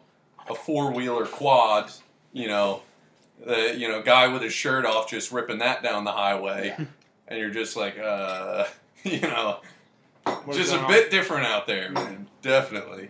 [0.50, 1.90] a four wheeler quad,
[2.34, 2.82] you know,
[3.44, 6.76] the you know guy with his shirt off just ripping that down the highway,
[7.28, 8.66] and you're just like, uh,
[9.04, 9.60] you know,
[10.44, 10.88] What's just a on?
[10.88, 12.26] bit different out there, man.
[12.42, 13.08] Definitely.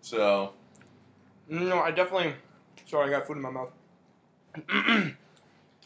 [0.00, 0.54] So
[1.48, 2.34] No, I definitely.
[2.86, 3.72] Sorry, I got food in my mouth.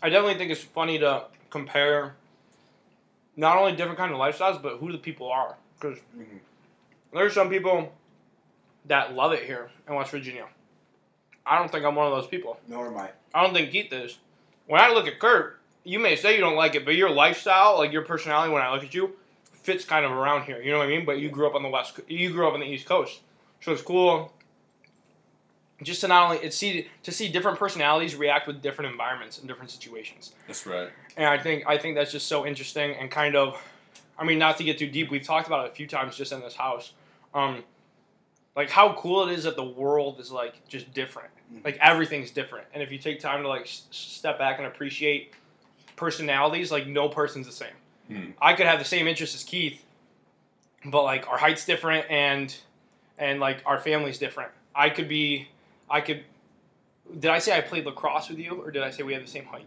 [0.04, 2.14] I definitely think it's funny to compare
[3.36, 5.56] not only different kind of lifestyles, but who the people are.
[5.80, 6.40] Because Mhm.
[7.14, 7.90] there's some people
[8.84, 10.46] that love it here in West Virginia.
[11.46, 12.60] I don't think I'm one of those people.
[12.68, 13.12] Nor am I.
[13.32, 14.18] I don't think Keith is.
[14.66, 17.78] When I look at Kurt, you may say you don't like it, but your lifestyle,
[17.78, 19.16] like your personality, when I look at you,
[19.62, 20.60] fits kind of around here.
[20.60, 21.06] You know what I mean?
[21.06, 23.22] But you grew up on the west, you grew up on the East Coast,
[23.62, 24.33] so it's cool.
[25.82, 29.48] Just to not only it's see to see different personalities react with different environments and
[29.48, 30.88] different situations, that's right.
[31.16, 33.60] and I think I think that's just so interesting and kind of,
[34.18, 36.30] I mean, not to get too deep, we've talked about it a few times just
[36.32, 36.92] in this house,
[37.34, 37.64] um,
[38.54, 41.62] like how cool it is that the world is like just different Mhm.
[41.64, 45.32] like everything's different and if you take time to like s- step back and appreciate
[45.96, 47.74] personalities like no person's the same
[48.08, 48.30] Hmm.
[48.40, 49.84] i could have the same interests as keith
[50.86, 52.54] but like our height's different and
[53.18, 55.48] and like our family's different i could be
[55.90, 56.24] i could
[57.18, 59.28] did i say i played lacrosse with you or did i say we have the
[59.30, 59.66] same height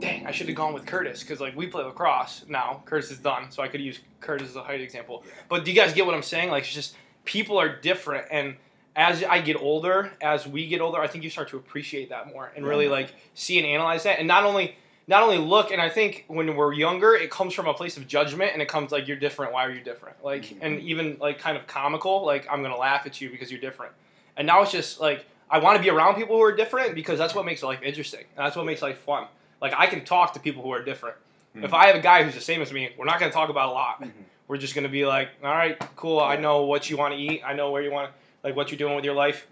[0.00, 3.18] dang i should have gone with curtis because like we play lacrosse now curtis is
[3.18, 5.32] done so i could use curtis as a height example Yeah.
[5.48, 8.56] but do you guys get what i'm saying like it's just people are different and
[8.96, 12.28] as I get older, as we get older, I think you start to appreciate that
[12.28, 14.76] more and really like see and analyze that, and not only
[15.08, 15.72] not only look.
[15.72, 18.68] And I think when we're younger, it comes from a place of judgment, and it
[18.68, 19.52] comes like you're different.
[19.52, 20.22] Why are you different?
[20.24, 20.58] Like, Mhm.
[20.60, 22.24] and even like kind of comical.
[22.24, 23.90] Like I'm gonna laugh at you because you're different.
[24.36, 27.18] And now it's just like I want to be around people who are different because
[27.18, 28.24] that's what makes life interesting.
[28.36, 29.26] And that's what makes life fun.
[29.60, 31.16] Like I can talk to people who are different.
[31.56, 31.64] Mhm.
[31.64, 33.68] If I have a guy who's the same as me, we're not gonna talk about
[33.68, 34.10] a lot Mhm.
[34.48, 36.20] we're just gonna be like, all right, cool.
[36.20, 37.42] I know what you want to eat.
[37.46, 38.14] I know where you want, to,
[38.46, 39.46] like, what you're doing with your life.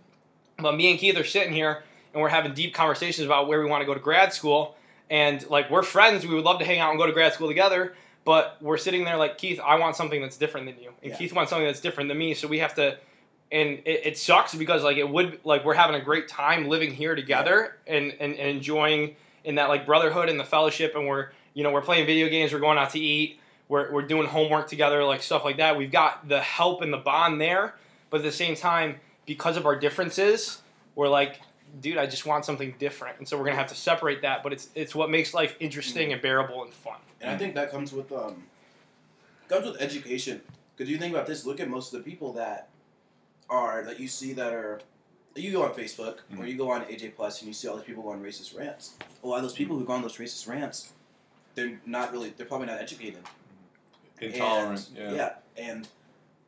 [0.58, 3.66] But me and Keith are sitting here and we're having deep conversations about where we
[3.66, 4.76] want to go to grad school.
[5.08, 6.26] And like, we're friends.
[6.26, 7.94] We would love to hang out and go to grad school together.
[8.24, 11.16] But we're sitting there like, Keith, I want something that's different than you, and Yeah.
[11.18, 12.34] Keith wants something that's different than me.
[12.34, 12.98] So we have to.
[13.52, 16.90] And it, it sucks because like it would like we're having a great time living
[16.90, 21.28] here together and, and, and enjoying in that like brotherhood and the fellowship and we're
[21.52, 23.38] you know we're playing video games we're going out to eat
[23.72, 25.78] we're, we're doing homework together, like stuff like that.
[25.78, 27.74] We've got the help and the bond there,
[28.10, 30.60] but at the same time, because of our differences,
[30.94, 31.40] we're like,
[31.80, 34.42] dude, I just want something different, and so we're gonna have to separate that.
[34.42, 36.98] But it's it's what makes life interesting and bearable and fun.
[37.22, 38.42] And I think that comes with um,
[39.48, 40.42] comes with education.
[40.76, 42.68] Because you think about this, look at most of the people that
[43.52, 44.80] are that you see that are
[45.34, 46.48] you go on Facebook or Mhm.
[46.48, 48.94] you go on AJ Plus and you see all these people go on racist rants.
[49.22, 50.92] A lot of those people who go on those racist rants,
[51.54, 53.22] they're not really they're probably not educated.
[54.20, 54.88] Intolerant.
[54.96, 55.34] And, yeah.
[55.56, 55.88] and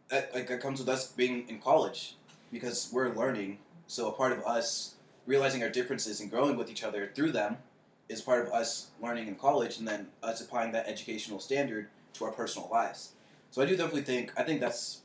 [0.08, 2.16] that like that comes with us being in college
[2.52, 3.58] because we're learning.
[3.86, 4.94] So a part of us
[5.26, 7.58] realizing our differences and growing with each other through them
[8.08, 12.24] is part of us learning in college, and then us applying that educational standard to
[12.26, 13.12] our personal lives.
[13.50, 15.00] So I do definitely think I think that's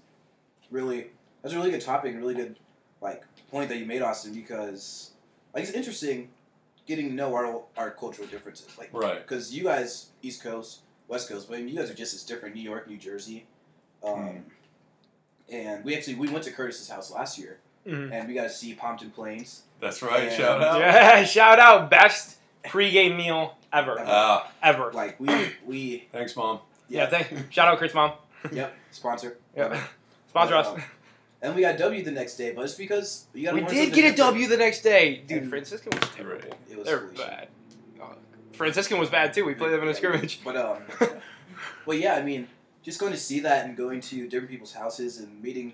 [0.69, 2.57] really that's a really good topic, and really good
[3.01, 5.11] like point that you made, Austin, because
[5.53, 6.29] like it's interesting
[6.85, 9.21] getting to know our our cultural differences, like Right.
[9.25, 12.23] because you guys East Coast, West Coast, but I mean, you guys are just as
[12.23, 12.55] different.
[12.55, 13.45] New York, New Jersey,
[14.03, 14.45] um,
[15.51, 18.11] and we actually we went to Curtis's house last year, Mhm.
[18.11, 19.63] and we got to see Pompton Plains.
[19.79, 20.23] That's right.
[20.25, 20.37] Yeah.
[20.37, 20.79] Shout out.
[20.79, 24.91] Yeah, shout out best pregame meal ever, Ah, ever.
[24.91, 25.29] Like we
[25.65, 26.59] we thanks, mom.
[26.89, 27.51] Yeah, thank.
[27.51, 28.13] Shout out Chris mom.
[28.51, 29.37] yep sponsor.
[29.55, 29.81] Yeah,
[30.29, 30.67] sponsor us.
[30.67, 30.83] Um,
[31.41, 33.53] And we got W the next day, but it's because you got.
[33.53, 35.43] We did get a W the next day, dude.
[35.43, 36.49] And- Franciscan was terrible.
[36.69, 37.47] It was They're bad.
[38.01, 38.05] Uh,
[38.53, 39.45] Franciscan was bad too.
[39.45, 40.41] We played them in a scrimmage.
[40.43, 40.81] But um,
[41.85, 42.47] well, yeah, I mean,
[42.83, 45.73] just going to see that and going to different people's houses and meeting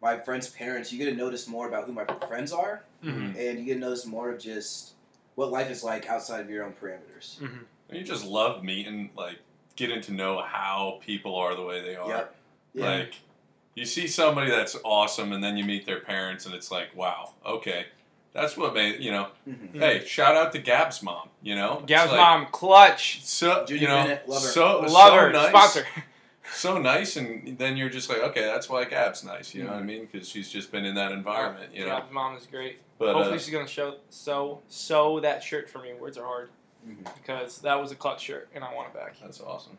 [0.00, 3.36] my friends' parents, you get to notice more about who my friends are, Mhm.
[3.38, 4.92] and you get to notice more of just
[5.34, 7.38] what life is like outside of your own parameters.
[7.38, 7.60] Mhm.
[7.90, 9.38] You just love meeting, like,
[9.76, 12.08] getting to know how people are the way they are.
[12.08, 12.34] Yep.
[12.74, 12.84] Yeah.
[12.90, 13.14] Like,
[13.74, 17.34] you see somebody that's awesome, and then you meet their parents, and it's like, wow,
[17.44, 17.86] okay,
[18.32, 19.28] that's what made you know.
[19.48, 19.78] Mhm.
[19.78, 21.28] Hey, shout out to Gab's mom.
[21.42, 24.48] You know, Gab's like, mom, clutch, So Junior you know, Bennett, love her.
[24.48, 25.86] so love so her, nice, sponsor.
[26.52, 29.54] so nice, and then you're just like, okay, that's why Gab's nice.
[29.54, 29.74] You know Mhm.
[29.74, 30.08] what I mean?
[30.10, 31.74] Because she's just been in that environment.
[31.74, 32.80] You know, Gab's mom is great.
[32.98, 35.92] but Hopefully uh, she's gonna show sew sew that shirt for me.
[35.94, 36.50] Words are hard
[36.88, 37.04] Mhm.
[37.16, 39.16] because that was a clutch shirt and I want it back.
[39.20, 39.78] That's awesome.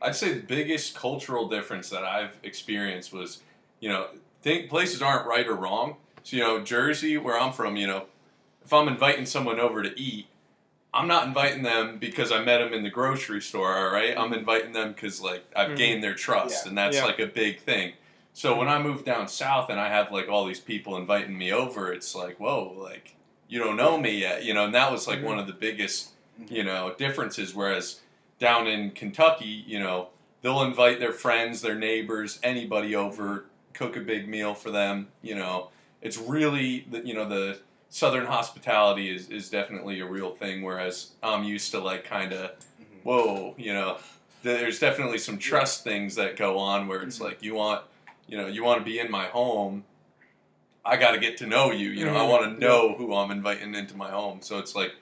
[0.00, 3.42] I'd say the biggest cultural difference that I've experienced was,
[3.80, 4.08] you know,
[4.42, 5.96] think places aren't right or wrong.
[6.22, 8.04] So you know, Jersey, where I'm from, you know,
[8.64, 10.26] if I'm inviting someone over to eat,
[10.94, 13.76] I'm not inviting them because I met them in the grocery store.
[13.76, 15.76] All right, I'm inviting them because like I've Mhm.
[15.76, 16.68] gained their trust, Yeah.
[16.68, 17.04] and that's Yeah.
[17.04, 17.94] like a big thing.
[18.34, 21.52] So when I moved down south and I have like all these people inviting me
[21.52, 23.14] over, it's like, whoa, like
[23.48, 25.24] you don't know me yet, you know, and that was like Mhm.
[25.24, 26.10] one of the biggest,
[26.48, 27.54] you know, differences.
[27.54, 28.00] Whereas
[28.38, 30.08] down in Kentucky, you know,
[30.42, 35.08] they'll invite their friends, their neighbors, anybody over, cook a big meal for them.
[35.22, 35.68] You know,
[36.02, 37.58] it's really the you know the
[37.90, 40.62] southern hospitality is is definitely a real thing.
[40.62, 43.02] Whereas I'm used to like kind of Mhm.
[43.02, 43.98] whoa, you know,
[44.42, 47.24] there's definitely some trust things that go on where it's Mhm.
[47.24, 47.82] like you want,
[48.28, 49.84] you know, you want to be in my home.
[50.84, 51.90] I got to get to know you.
[51.90, 52.28] You know, I Mhm.
[52.28, 54.40] want to know who I'm inviting into my home.
[54.42, 54.92] So it's like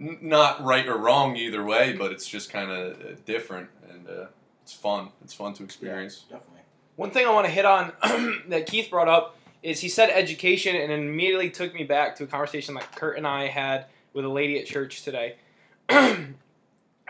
[0.00, 4.26] not right or wrong either way, but it's just kind of uh, different and uh,
[4.62, 5.10] it's fun.
[5.22, 6.20] It's fun to experience.
[6.20, 6.60] Definitely.
[6.96, 7.92] One thing I want to hit on
[8.48, 12.24] that Keith brought up is he said education and it immediately took me back to
[12.24, 15.36] a conversation that Kurt and I had with a lady at church today.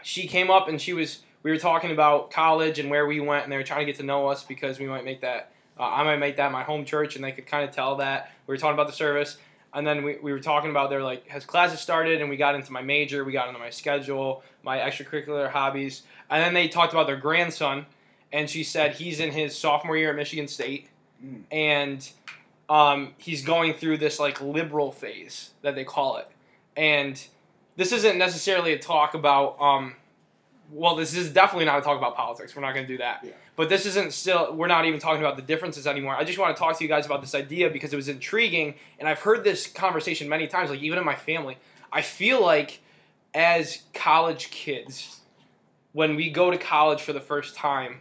[0.02, 3.44] she came up and she was we were talking about college and where we went
[3.44, 5.84] and they were trying to get to know us because we might make that uh,
[5.84, 8.52] I might make that my home church and they could kind of tell that we
[8.52, 9.38] were talking about the service
[9.74, 12.54] and then we, we were talking about they're like has classes started and we got
[12.54, 16.92] into my major we got into my schedule my extracurricular hobbies and then they talked
[16.92, 17.86] about their grandson
[18.32, 20.88] and she said he's in his sophomore year at Michigan State,
[21.24, 21.42] Mm.
[21.50, 22.10] and
[22.68, 26.28] um, he's going through this like liberal phase that they call it.
[26.76, 27.22] And
[27.76, 29.60] this isn't necessarily a talk about.
[29.60, 29.96] Um,
[30.72, 32.54] well, this is definitely not a talk about politics.
[32.54, 33.20] We're not going to do that.
[33.24, 33.32] Yeah.
[33.56, 34.54] But this isn't still.
[34.54, 36.14] We're not even talking about the differences anymore.
[36.14, 38.74] I just want to talk to you guys about this idea because it was intriguing,
[38.98, 40.70] and I've heard this conversation many times.
[40.70, 41.58] Like even in my family,
[41.92, 42.80] I feel like
[43.34, 45.20] as college kids,
[45.92, 47.98] when we go to college for the first time,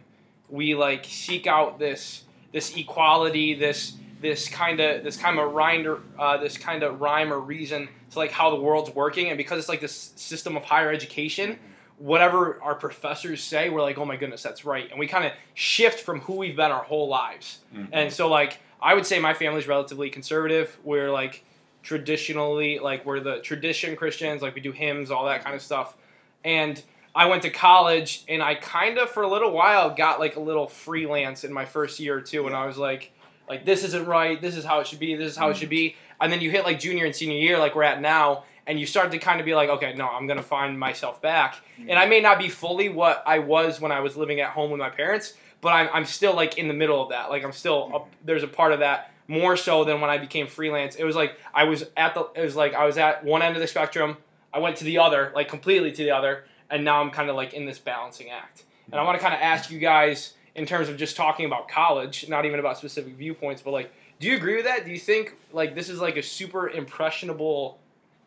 [0.48, 5.86] we like seek out this this equality, this this kind of this kind of rhyme
[5.86, 9.36] or uh, this kind of rhyme or reason to like how the world's working, and
[9.36, 11.58] because it's like this system of higher education,
[12.00, 15.32] whatever our professors say, we're like, oh my goodness, that's right, and we kind of
[15.54, 17.58] shift from who we've been our whole lives.
[17.74, 17.88] Mhm.
[17.92, 20.78] And so like I would say my family's relatively conservative.
[20.82, 21.44] We're like
[21.82, 25.96] traditionally like we're the tradition Christians, like we do hymns, all that kind of stuff.
[26.44, 26.82] And
[27.14, 30.40] I went to college and I kind of for a little while got like a
[30.40, 33.12] little freelance in my first year or two and I was like
[33.48, 35.68] like this isn't right, this is how it should be, this is how it should
[35.68, 35.96] be.
[36.20, 38.86] And then you hit like junior and senior year like we're at now and you
[38.86, 41.56] start to kind of be like, okay, no, I'm going to find myself back.
[41.88, 44.70] And I may not be fully what I was when I was living at home
[44.70, 47.30] with my parents, but I'm, I'm still like in the middle of that.
[47.30, 50.46] Like I'm still a, there's a part of that more so than when I became
[50.46, 50.94] freelance.
[50.94, 53.56] It was like I was at the it was like I was at one end
[53.56, 54.16] of the spectrum.
[54.54, 57.34] I went to the other, like completely to the other, and now I'm kind of
[57.34, 58.62] like in this balancing act.
[58.92, 61.68] And I want to kind of ask you guys in terms of just talking about
[61.68, 64.84] college, not even about specific viewpoints, but like Do you agree with that?
[64.84, 67.79] Do you think like this is like a super impressionable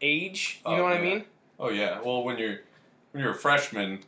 [0.03, 0.59] age?
[0.65, 1.25] You Oh, know what I mean?
[1.59, 2.01] Oh yeah.
[2.01, 2.59] Well, when you're
[3.11, 3.99] when you're a freshman,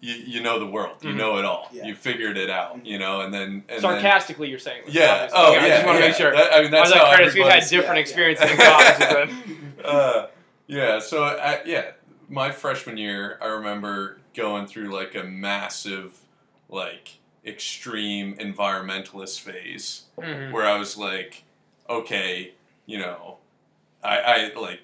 [0.00, 0.96] you you know the world.
[1.02, 1.16] You Mhm.
[1.16, 1.68] know it all.
[1.72, 1.84] Yeah.
[1.86, 2.84] You figured it out.
[2.86, 4.82] You know, and then and then, Sarcastically, you're saying.
[4.86, 5.28] This, Yeah.
[5.30, 5.38] obviously.
[5.38, 5.74] Oh Okay, yeah.
[5.74, 6.08] I just want to yeah.
[6.08, 6.32] make sure.
[6.32, 8.50] That- I mean, that's I that's was like, how Curtis, we've had different yeah, experiences
[8.50, 9.28] in college.
[9.76, 10.26] but- uh,
[10.66, 10.98] yeah.
[10.98, 11.90] So I, yeah,
[12.28, 16.18] my freshman year, I remember going through like a massive,
[16.68, 20.52] like extreme environmentalist phase Mhm.
[20.52, 21.42] where I was like,
[21.90, 22.52] okay,
[22.86, 23.38] you know,
[24.02, 24.80] I, I like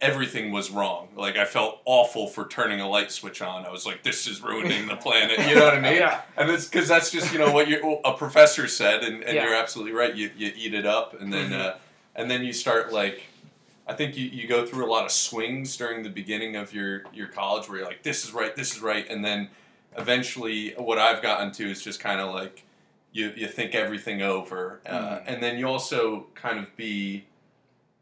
[0.00, 1.08] everything was wrong.
[1.16, 3.66] Like I felt awful for turning a light switch on.
[3.66, 5.38] I was like, this is ruining the planet.
[5.48, 5.96] You know what I mean?
[5.96, 6.22] Yeah.
[6.36, 9.44] And it's because that's just you know what you a professor said, and, and Yeah.
[9.44, 10.14] you're absolutely right.
[10.14, 11.60] You, you eat it up, and then Mhm.
[11.60, 11.74] uh,
[12.16, 13.22] and then you start like.
[13.88, 17.02] I think you, you go through a lot of swings during the beginning of your,
[17.12, 19.04] your college where you're like, this is right, this is right.
[19.10, 19.48] And then
[19.96, 22.62] eventually, what I've gotten to is just kind of like,
[23.12, 24.80] you, you think everything over.
[24.86, 25.22] Uh, Mhm.
[25.26, 27.24] And then you also kind of be,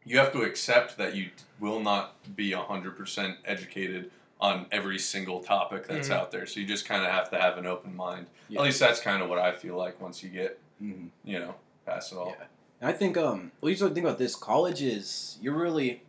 [0.05, 5.85] you have to accept that you will not be 100% educated on every single topic
[5.87, 6.13] that's Mhm.
[6.13, 6.45] out there.
[6.45, 8.27] So you just kind of have to have an open mind.
[8.47, 8.59] Yeah.
[8.59, 11.55] At least that's kind of what I feel like once you get, hmm you know,
[11.85, 12.35] past it all.
[12.39, 12.45] Yeah.
[12.79, 16.01] And I think um what you sort of think about this, college is you're really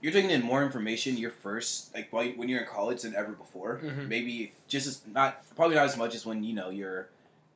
[0.00, 3.16] you're taking in more information your first like while you- when you're in college than
[3.16, 3.80] ever before.
[3.82, 4.06] Mhm.
[4.06, 7.08] Maybe just as not probably not as much as when you know you're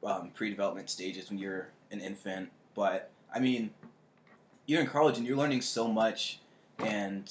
[0.04, 3.72] um, pre-development stages when you're an infant, but I mean
[4.66, 6.38] you're in college and you're learning so much
[6.78, 7.30] and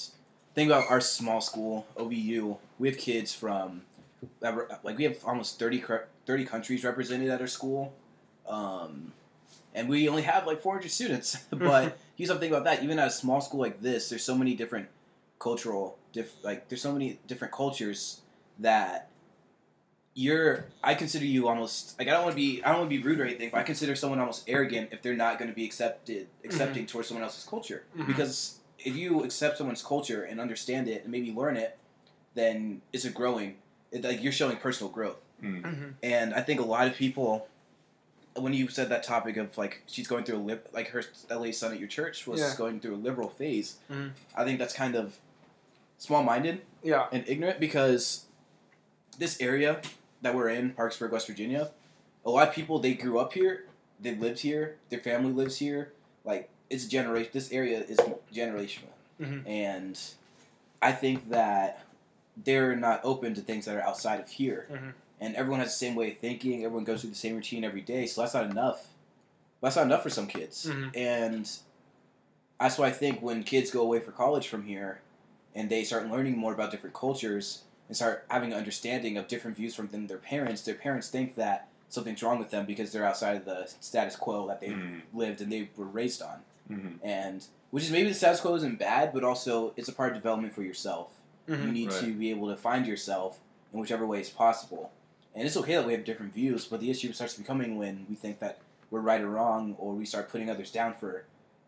[0.54, 2.58] think about our small school OVU.
[2.80, 3.84] We have kids from
[4.42, 5.84] like we have almost 30,
[6.26, 7.94] 30 countries represented at our school.
[8.48, 9.14] Um,
[9.74, 11.38] and we only have like 400 students.
[11.52, 12.84] but here's something about that.
[12.84, 14.88] Even at a small school like this, there's so many different
[15.40, 18.22] cultural, diff- like there's so many different cultures
[18.60, 19.10] that
[20.14, 20.66] you're.
[20.84, 22.64] I consider you almost like I don't want to be.
[22.64, 25.02] I don't want to be rude or anything, but I consider someone almost arrogant if
[25.02, 27.84] they're not going to be accepted, accepting towards someone else's culture.
[27.98, 28.08] Mhm.
[28.08, 31.78] Because if you accept someone's culture and understand it and maybe learn it,
[32.34, 33.58] then it's a growing.
[33.92, 35.18] It, like you're showing personal growth.
[35.42, 35.62] Mm.
[35.62, 35.94] Mhm.
[36.04, 37.48] And I think a lot of people,
[38.36, 41.52] when you said that topic of like she's going through a lib, like her LA
[41.52, 42.54] son at your church was Yeah.
[42.58, 43.78] going through a liberal phase.
[43.90, 44.12] Mhm.
[44.36, 45.18] I think that's kind of
[45.98, 47.08] small-minded Yeah.
[47.12, 48.26] and ignorant because
[49.18, 49.82] this area
[50.22, 51.72] that we're in, Parkersburg, West Virginia,
[52.26, 53.66] a lot of people they grew up here,
[54.00, 55.94] they lived here, their family lives here.
[56.24, 57.32] Like it's generation.
[57.34, 57.98] This area is
[58.34, 59.48] generational, Mhm.
[59.48, 60.00] and
[60.82, 61.84] I think that
[62.38, 64.94] they're not open to things that are outside of here Mhm.
[65.20, 66.64] and everyone has the same way of thinking.
[66.64, 68.88] Everyone goes through the same routine every day, so that's not enough.
[69.62, 70.96] That's not enough for some kids, Mhm.
[70.96, 71.50] and
[72.60, 75.02] that's why I think when kids go away for college from here,
[75.54, 79.58] and they start learning more about different cultures and start having an understanding of different
[79.58, 83.04] views from them, their parents, their parents think that something's wrong with them because they're
[83.04, 85.02] outside of the status quo that they Mm.
[85.14, 87.00] lived and they were raised on, Mhm.
[87.04, 90.16] and which is maybe the status quo isn't bad, but also it's a part of
[90.16, 91.10] development for yourself.
[91.50, 91.72] You Mhm.
[91.74, 92.00] need Right.
[92.00, 93.42] to be able to find yourself
[93.74, 94.94] in whichever way is possible.
[95.36, 98.16] And it's okay that we have different views, but the issue starts becoming when we
[98.16, 101.26] think that we're right or wrong, or we start putting others down for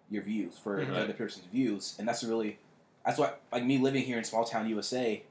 [0.09, 0.87] your views, for Mhm.
[0.93, 1.95] the other person's views.
[1.99, 2.59] And that's really,
[3.05, 5.21] that's what, like me living here in small town USA,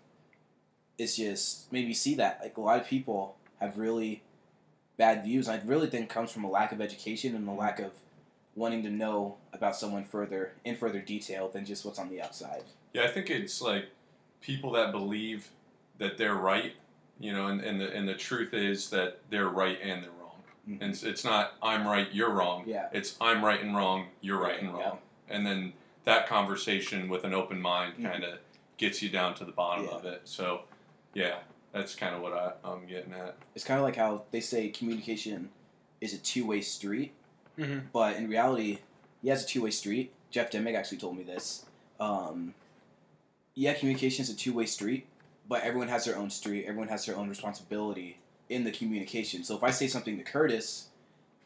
[1.03, 2.41] it's just made me see that.
[2.43, 4.23] Like a lot of people have really
[4.97, 5.49] bad views.
[5.49, 7.91] I really think it comes from a lack of education and a lack of
[8.55, 12.63] wanting to know about someone further, in further detail than just what's on the outside.
[12.93, 13.87] Yeah, I think it's like
[14.41, 15.49] people that believe
[15.99, 16.73] that they're right,
[17.19, 20.43] you know, and, and the and the truth is that they're right and they're wrong.
[20.69, 20.83] Mhm.
[20.83, 22.65] And it's, it's not I'm right, you're wrong.
[22.67, 22.89] Yeah.
[22.93, 24.99] It's I'm right and wrong, you're right and wrong.
[25.29, 25.35] Yeah.
[25.37, 25.73] And then
[26.05, 28.11] that conversation with an open mind Mhm.
[28.13, 28.39] kind of
[28.77, 29.93] gets you down to the bottom Yeah.
[29.93, 30.23] of it.
[30.25, 30.63] So,
[31.15, 31.37] yeah,
[31.73, 33.37] that's kind of what I, I'm getting at.
[33.55, 35.51] it's kind of like how they say communication
[36.01, 37.13] is a two-way street
[37.59, 37.83] Mhm.
[37.93, 38.79] but in reality
[39.23, 40.13] yeah it's a two-way street.
[40.31, 41.67] Jeff demick actually told me this.
[42.01, 42.55] Um,
[43.55, 45.07] yeah communication is a two-way street
[45.49, 49.45] but everyone has their own street everyone has their own responsibility in the communication.
[49.45, 50.89] So if i say something to curtis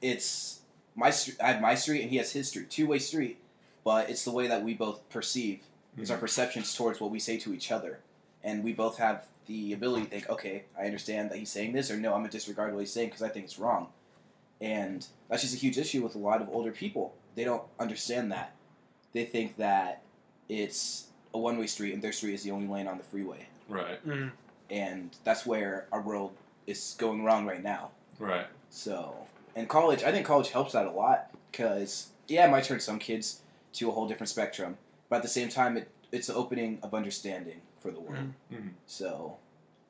[0.02, 0.61] it's
[0.94, 2.70] my street i have my street and he has his street.
[2.70, 3.38] Two-way street
[3.85, 5.61] but it's the way that we both perceive.
[5.96, 8.00] It's our perceptions towards what we say to each other.
[8.42, 11.91] And we both have the ability to think, okay, I understand that he's saying this,
[11.91, 13.89] or no, I'm gonna disregard what he's saying because I think it's wrong.
[14.61, 17.15] And that's just a huge issue with a lot of older people.
[17.35, 18.55] They don't understand that.
[19.13, 20.03] They think that
[20.49, 24.05] it's a one-way street and their street is the only lane on the freeway, Right,
[24.07, 24.33] Mhm.
[24.71, 26.33] and that's where our world
[26.67, 27.91] is going wrong right now.
[28.19, 28.47] right.
[28.71, 32.81] So, and college, I think college helps out a lot because yeah, it might turn
[32.81, 33.43] some kids
[33.75, 34.79] to a whole different spectrum,
[35.09, 38.33] but at the same time, it it's the opening of understanding for the world.
[38.53, 38.71] Mhm.
[38.87, 39.37] So,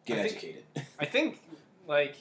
[0.04, 0.64] get I think- educated.
[0.98, 1.40] I think
[1.86, 2.16] like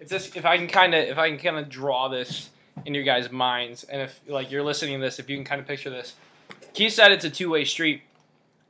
[0.00, 2.50] if this if I can kind of if I can kind of draw this
[2.84, 5.60] in your guys' minds, and if like you're listening to this, if you can kind
[5.60, 6.14] of picture this,
[6.74, 8.02] Keith said it's a two way street.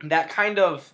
[0.02, 0.92] That kind of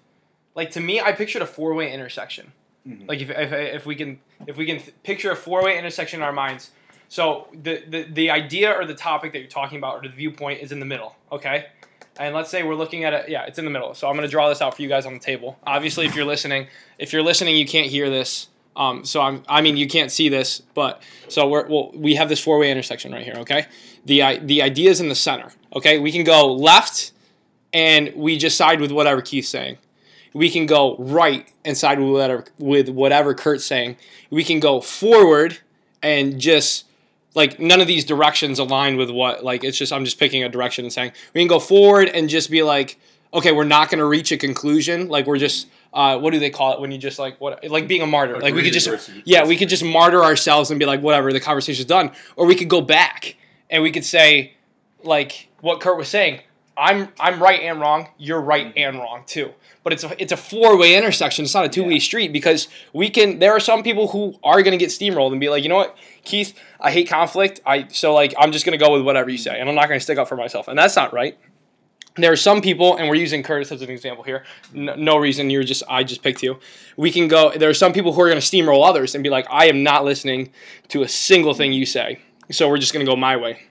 [0.55, 2.53] like to me, I pictured a four way intersection.
[2.87, 3.09] Mhm.
[3.09, 6.21] Like if, if if we can if we can th- picture a four way intersection
[6.21, 6.71] in our minds.
[7.09, 10.61] So the, the the idea or the topic that you're talking about or the viewpoint
[10.61, 11.67] is in the middle, okay?
[12.17, 13.95] And let's say we're looking at it, yeah, it's in the middle.
[13.95, 15.59] So I'm going to draw this out for you guys on the table.
[15.67, 18.49] Obviously, if you're listening, if you're listening, you can't hear this.
[18.77, 22.29] Um, so I'm, I mean, you can't see this, but so we're, well, we have
[22.29, 23.35] this four-way intersection right here.
[23.39, 23.67] Okay,
[24.05, 25.53] the the idea is in the center.
[25.77, 27.13] Okay, we can go left,
[27.73, 29.79] and we just side with whatever Keith's saying.
[30.33, 33.97] We can go right and side with whatever with whatever Kurt's saying.
[34.31, 35.59] We can go forward
[36.03, 36.85] and just
[37.35, 40.49] like none of these directions align with what like it's just I'm just picking a
[40.49, 42.99] direction and saying we can go forward and just be like
[43.33, 45.09] okay we're not going to reach a conclusion.
[45.09, 47.87] Like we're just uh, what do they call it when you just like what like
[47.87, 48.39] being a martyr?
[48.41, 51.41] Like we could just yeah we could just martyr ourselves and be like whatever the
[51.41, 52.13] conversation's done.
[52.37, 53.37] Or we could go back
[53.71, 54.55] and we could say
[55.03, 56.41] like what Kurt was saying
[56.77, 58.79] I'm I'm right and wrong you're right mm-hmm.
[58.79, 61.85] and wrong too but it's a it's a four way intersection it's not a two
[61.85, 62.01] way Yeah.
[62.01, 65.41] street because we can there are some people who are going to get steamrolled and
[65.41, 68.79] be like you know what Keith I hate conflict I so like I'm just going
[68.79, 70.69] to go with whatever you say and I'm not going to stick up for myself
[70.69, 71.39] and that's not right
[72.17, 74.45] there are some people, and we're using Curtis as an example here.
[74.73, 76.61] No, no reason you're just I just picked you.
[76.97, 77.51] We can go.
[77.57, 79.83] There are some people who are going to steamroll others and be like, I am
[79.83, 80.53] not listening
[80.89, 82.21] to a single thing you say.
[82.53, 83.63] So we're just going to go my way.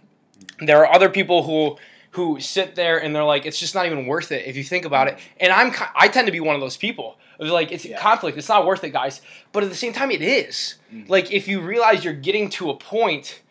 [0.60, 1.78] There are other people who
[2.13, 4.86] who sit there and they're like, it's just not even worth it if you think
[4.86, 5.17] about it.
[5.39, 7.17] And I'm I tend to be one of those people.
[7.39, 7.99] Of like it's Yeah.
[7.99, 8.38] conflict.
[8.38, 9.21] It's not worth it, guys.
[9.52, 10.76] But at the same time, it is.
[10.93, 11.10] Mm.
[11.10, 13.41] Like if you realize you're getting to a point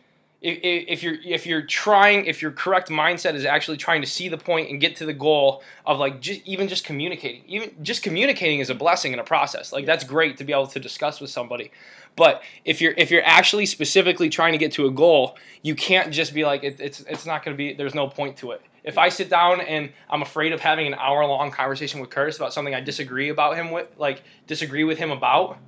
[0.42, 4.28] if, if you're if you're trying if your correct mindset is actually trying to see
[4.28, 8.02] the point and get to the goal of like just even just communicating even just
[8.02, 11.20] communicating is a blessing and a process like that's great to be able to discuss
[11.20, 11.70] with somebody
[12.16, 16.12] but if you're if you're actually specifically trying to get to a goal you can't
[16.12, 18.60] just be like it, it's it's not going to be there's no point to it
[18.84, 22.36] if i sit down and i'm afraid of having an hour long conversation with curtis
[22.36, 25.58] about something i disagree about him with like disagree with him about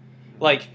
[0.41, 0.69] like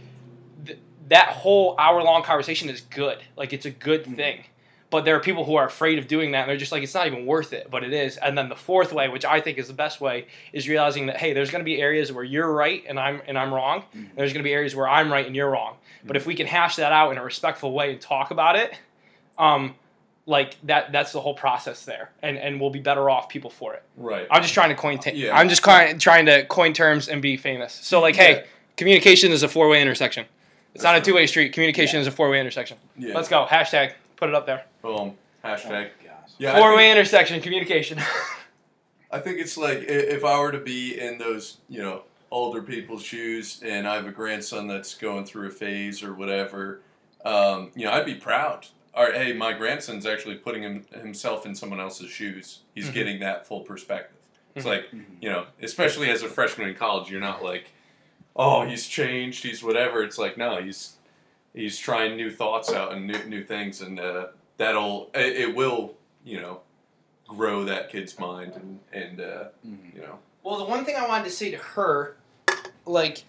[0.66, 0.80] th-
[1.10, 3.18] that whole hour long conversation is good.
[3.36, 4.16] Like it's a good Mhm.
[4.16, 4.44] thing.
[4.92, 6.96] But there are people who are afraid of doing that and they're just like it's
[6.96, 8.18] not even worth it, but it is.
[8.18, 11.18] And then the fourth way, which I think is the best way, is realizing that
[11.18, 13.82] hey, there's going to be areas where you're right and I'm and I'm wrong.
[13.96, 14.10] Mhm.
[14.10, 15.76] And there's going to be areas where I'm right and you're wrong.
[16.04, 18.74] But if we can hash that out in a respectful way and talk about it,
[19.38, 19.76] um
[20.26, 22.10] like that that's the whole process there.
[22.24, 23.84] And and we'll be better off people for it.
[23.96, 24.28] Right.
[24.32, 25.38] I'm just trying to coin ta- Yeah.
[25.38, 27.74] I'm just trying trying to coin terms and be famous.
[27.74, 28.42] So like hey, Yeah.
[28.76, 30.26] communication is a four-way intersection.
[30.74, 31.54] It's That's not a two-way street.
[31.54, 32.78] Communication is a four-way intersection.
[32.98, 33.16] Yeah.
[33.16, 33.46] Let's go.
[33.50, 33.94] Hashtag.
[34.20, 34.66] Put it up there.
[34.82, 35.16] Boom.
[35.44, 35.90] Hashtag.
[36.06, 36.16] Oh.
[36.38, 36.58] Yeah.
[36.58, 37.42] Four-way think, intersection.
[37.42, 38.00] Communication.
[39.12, 43.02] I think it's like if I were to be in those, you know, older people's
[43.04, 46.82] shoes, and I have a grandson that's going through a phase or whatever,
[47.26, 48.68] um, you know, I'd be proud.
[48.94, 52.60] Or hey, my grandson's actually putting him, himself in someone else's shoes.
[52.76, 52.94] He's Mhm.
[52.94, 54.18] getting that full perspective.
[54.56, 54.70] It's Mhm.
[54.70, 55.06] like Mhm.
[55.22, 57.70] you know, especially as a freshman in college, you're not like,
[58.36, 60.04] oh, he's changed, he's whatever.
[60.04, 60.98] It's like no, he's
[61.54, 65.96] he's trying new thoughts out and new new things, and uh, that'll it, it will
[66.24, 66.62] you know
[67.28, 69.96] grow that kid's mind and and uh, Mhm.
[69.96, 72.16] you know well, the one thing I wanted to say to her,
[72.86, 73.24] like,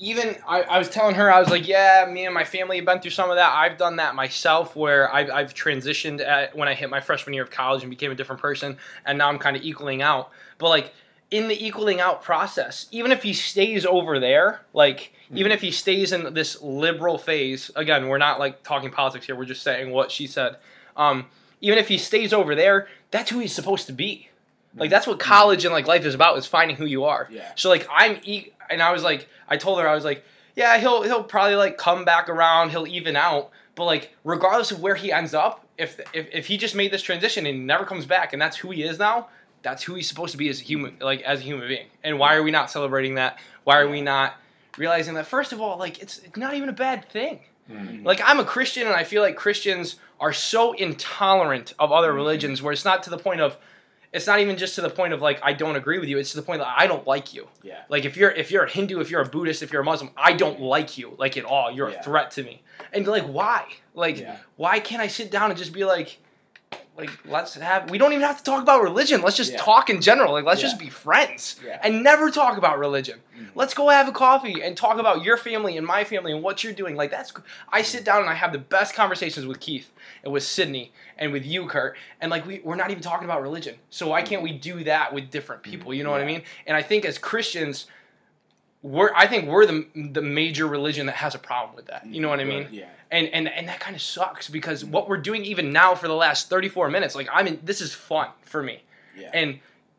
[0.00, 2.84] even I, I was telling her, I was like, yeah, me and my family have
[2.84, 3.52] been through some of that.
[3.54, 7.44] I've done that myself where I've, I've transitioned at, when I hit my freshman year
[7.44, 8.76] of college and became a different person,
[9.06, 10.30] and now I'm kind of equaling out.
[10.58, 10.92] But, like,
[11.30, 15.70] in the equaling out process, even if he stays over there, like, even if he
[15.70, 19.90] stays in this liberal phase, again, we're not like talking politics here, we're just saying
[19.90, 20.56] what she said.
[20.96, 21.26] Um,
[21.60, 24.28] even if he stays over there, that's who he's supposed to be.
[24.76, 27.28] Like that's what college and like life is about is finding who you are.
[27.30, 27.50] Yeah.
[27.56, 30.78] So like I'm e- and I was like I told her I was like yeah
[30.78, 34.94] he'll he'll probably like come back around he'll even out but like regardless of where
[34.94, 38.32] he ends up if if, if he just made this transition and never comes back
[38.32, 39.28] and that's who he is now
[39.62, 42.18] that's who he's supposed to be as a human like as a human being and
[42.18, 44.34] why are we not celebrating that why are we not
[44.76, 47.40] realizing that first of all like it's, it's not even a bad thing
[47.70, 52.12] mm, like I'm a Christian and I feel like Christians are so intolerant of other
[52.12, 53.56] religions where it's not to the point of
[54.10, 56.16] it's not even just to the point of like I don't agree with you.
[56.18, 57.46] It's to the point that I don't like you.
[57.62, 57.82] Yeah.
[57.90, 60.10] Like if you're if you're a Hindu, if you're a Buddhist, if you're a Muslim,
[60.16, 61.70] I don't like you like at all.
[61.70, 62.00] You're Yeah.
[62.00, 62.62] a threat to me.
[62.92, 63.66] And like why?
[63.94, 64.38] Like Yeah.
[64.56, 66.18] why can't I sit down and just be like
[66.96, 69.22] like let's have we don't even have to talk about religion.
[69.22, 69.58] Let's just Yeah.
[69.58, 70.32] talk in general.
[70.32, 70.66] Like let's Yeah.
[70.68, 71.78] just be friends Yeah.
[71.82, 73.20] and never talk about religion.
[73.38, 73.50] Mhm.
[73.54, 76.64] Let's go have a coffee and talk about your family and my family and what
[76.64, 76.96] you're doing.
[76.96, 77.32] Like that's
[77.72, 79.92] I sit down and I have the best conversations with Keith
[80.24, 83.42] and with Sydney and with you, Kurt, and like we, we're not even talking about
[83.42, 83.76] religion.
[83.90, 85.94] So why can't we do that with different people?
[85.94, 86.42] You know what I mean?
[86.66, 87.86] And I think as Christians,
[88.82, 92.06] we're I think we're the the major religion that has a problem with that.
[92.06, 92.68] You know what I mean?
[92.70, 92.88] Yeah.
[93.10, 96.14] And and and that kind of sucks because what we're doing even now for the
[96.14, 98.82] last 34 minutes, like I'm in this is fun for me.
[99.16, 99.30] Yeah.
[99.34, 99.58] And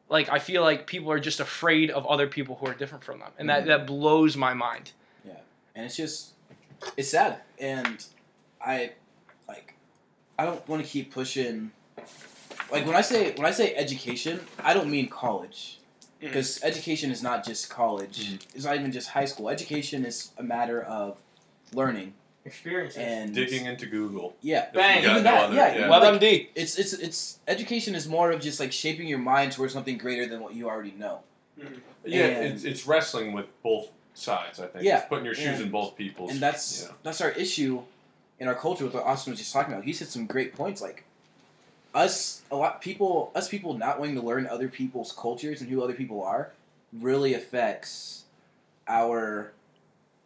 [0.10, 3.20] like I feel like people are just afraid of other people who are different from
[3.20, 3.32] them.
[3.38, 3.68] And that Mhm.
[3.68, 4.92] that blows my mind.
[5.26, 5.34] Yeah.
[5.76, 6.34] And it's just
[6.96, 8.06] it's sad and
[8.62, 8.92] i
[9.50, 9.74] like
[10.38, 11.72] i don't want to keep pushing
[12.72, 15.79] like when i say when i say education i don't mean college
[16.20, 18.40] Because education is not just college Mhm.
[18.56, 21.18] it's not even just high school education is a matter of
[21.74, 22.14] learning
[22.46, 22.98] Experiences.
[22.98, 24.36] and Digging into Google.
[24.42, 25.04] yeah Bang.
[25.04, 25.88] even that other- yeah, yeah.
[25.88, 26.50] like, WebMD.
[26.56, 30.26] it's it's it's education is more of just like shaping your mind towards something greater
[30.26, 31.20] than what you already know
[32.06, 34.60] Yeah, And- it's, it's wrestling with both sides.
[34.62, 34.86] I think.
[34.86, 36.32] Yeah, It's putting your shoes and- in both people's.
[36.32, 36.94] and that's yeah.
[37.04, 37.84] that's our issue
[38.40, 39.84] in our culture with what Austin was just talking about.
[39.86, 41.04] He said some great points like
[41.94, 45.82] us a lot people us people not wanting to learn other people's cultures and who
[45.84, 46.52] other people are
[46.94, 48.26] really affects
[48.88, 49.52] our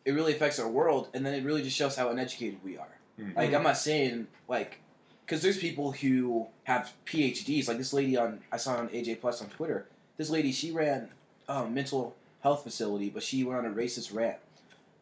[0.06, 2.88] it really affects our world and then it really just shows how uneducated we are.
[3.20, 3.36] Mhm.
[3.36, 4.80] Like I'm not saying like
[5.26, 9.42] because there's people who have PhDs like this lady on I saw on AJ Plus
[9.42, 9.88] on Twitter.
[10.18, 11.10] This lady she ran
[11.48, 14.38] a mental health facility, but she went on a racist rant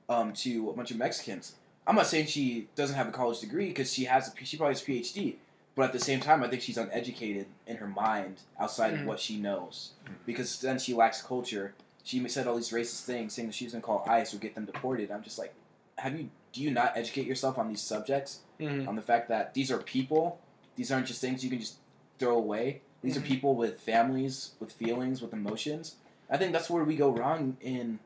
[0.09, 1.55] um, to a bunch of Mexicans.
[1.87, 4.57] I'm not saying she doesn't have a college degree because she has a, P- she
[4.57, 5.35] probably has a PhD,
[5.75, 9.01] but at the same time I think she's uneducated in her mind outside Mhm.
[9.01, 10.13] of what she knows Mhm.
[10.25, 11.73] because then she lacks culture.
[12.03, 14.55] She said all these racist things, saying that she was gonna call ICE or get
[14.55, 15.11] them deported.
[15.11, 15.53] I'm just like,
[15.97, 16.29] have you?
[16.51, 18.39] Do you not educate yourself on these subjects?
[18.59, 18.87] Mhm.
[18.87, 20.39] on the fact that these are people.
[20.75, 21.77] These aren't just things you can just
[22.19, 22.81] throw away.
[23.01, 25.95] These are people with families, with feelings, with emotions.
[26.29, 27.97] I think that's where we go wrong in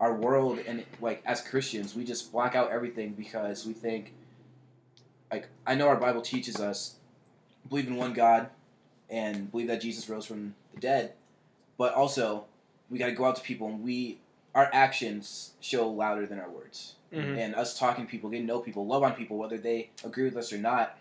[0.00, 4.14] our world, and like as Christians, we just block out everything because we think,
[5.30, 6.96] like I know our Bible teaches us,
[7.68, 8.48] believe in one God,
[9.08, 11.12] and believe that Jesus rose from the dead,
[11.76, 12.44] but also
[12.88, 14.18] we got to go out to people and we
[14.54, 17.38] our actions show louder than our words Mhm.
[17.38, 20.24] and us talking to people, getting to know people, love on people, whether they agree
[20.24, 20.96] with us or not,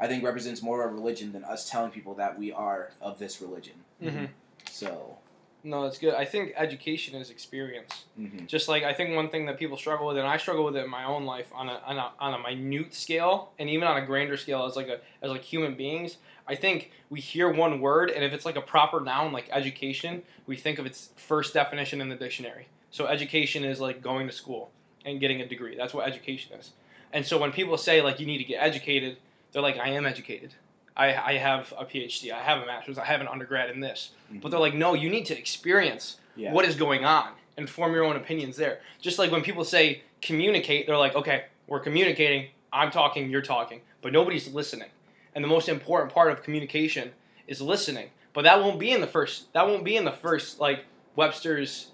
[0.00, 3.18] I think represents more of our religion than us telling people that we are of
[3.20, 3.74] this religion.
[4.02, 4.28] Mhm.
[4.70, 5.18] So,
[5.64, 6.14] No, that's good.
[6.14, 8.04] I think education is experience.
[8.18, 8.46] mhm.
[8.46, 10.84] Just like I think one thing that people struggle with, and I struggle with it
[10.84, 13.96] in my own life on a, on a on a minute scale, and even on
[13.96, 16.16] a grander scale as like a as like human beings.
[16.46, 20.22] I think we hear one word, and if it's like a proper noun, like education,
[20.46, 22.68] we think of its first definition in the dictionary.
[22.90, 24.70] So education is like going to school
[25.04, 25.76] and getting a degree.
[25.76, 26.70] That's what education is.
[27.12, 29.18] And so when people say like you need to get educated,
[29.52, 30.54] they're like I am educated.
[30.98, 32.32] I, I have a PhD.
[32.32, 32.98] I have a master's.
[32.98, 34.10] I have an undergrad in this.
[34.30, 34.60] But they're mm-hmm.
[34.60, 38.16] like, no, you need to experience yeah, what is going on and form your own
[38.16, 38.80] opinions there.
[39.00, 43.80] Just like when people say communicate, they're like, okay, we're communicating, I'm talking, you're talking,
[44.02, 44.88] but nobody's listening.
[45.34, 47.12] And the most important part of communication
[47.46, 48.10] is listening.
[48.32, 50.84] But that won't be in the first that won't be in the first like
[51.16, 51.88] Webster's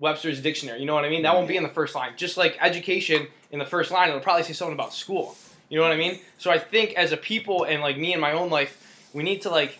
[0.00, 0.80] Webster's dictionary.
[0.80, 1.22] You know what I mean?
[1.22, 2.12] That won't be in the first line.
[2.16, 5.36] Just like education in the first line, it'll probably say something about school.
[5.68, 6.20] You know what I mean?
[6.38, 9.42] So I think as a people and like me in my own life, we need
[9.42, 9.78] to like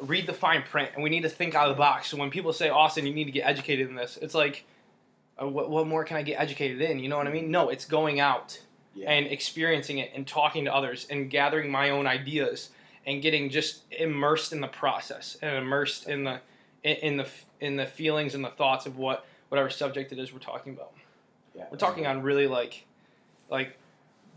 [0.00, 2.08] read the fine print and we need to think out of the box.
[2.08, 4.64] So when people say, Austin, you need to get educated in this, it's like,
[5.40, 6.98] uh, what, what more can I get educated in?
[6.98, 7.50] You know what I mean?
[7.50, 8.60] No, it's going out
[8.94, 9.10] yeah.
[9.10, 12.70] and experiencing it and talking to others and gathering my own ideas
[13.06, 16.40] and getting just immersed in the process and immersed in the
[16.82, 17.28] in, the
[17.60, 20.92] in the feelings and the thoughts of what whatever subject it is we're talking about.
[21.54, 21.64] yeah.
[21.70, 22.84] We're talking on really like
[23.50, 23.76] like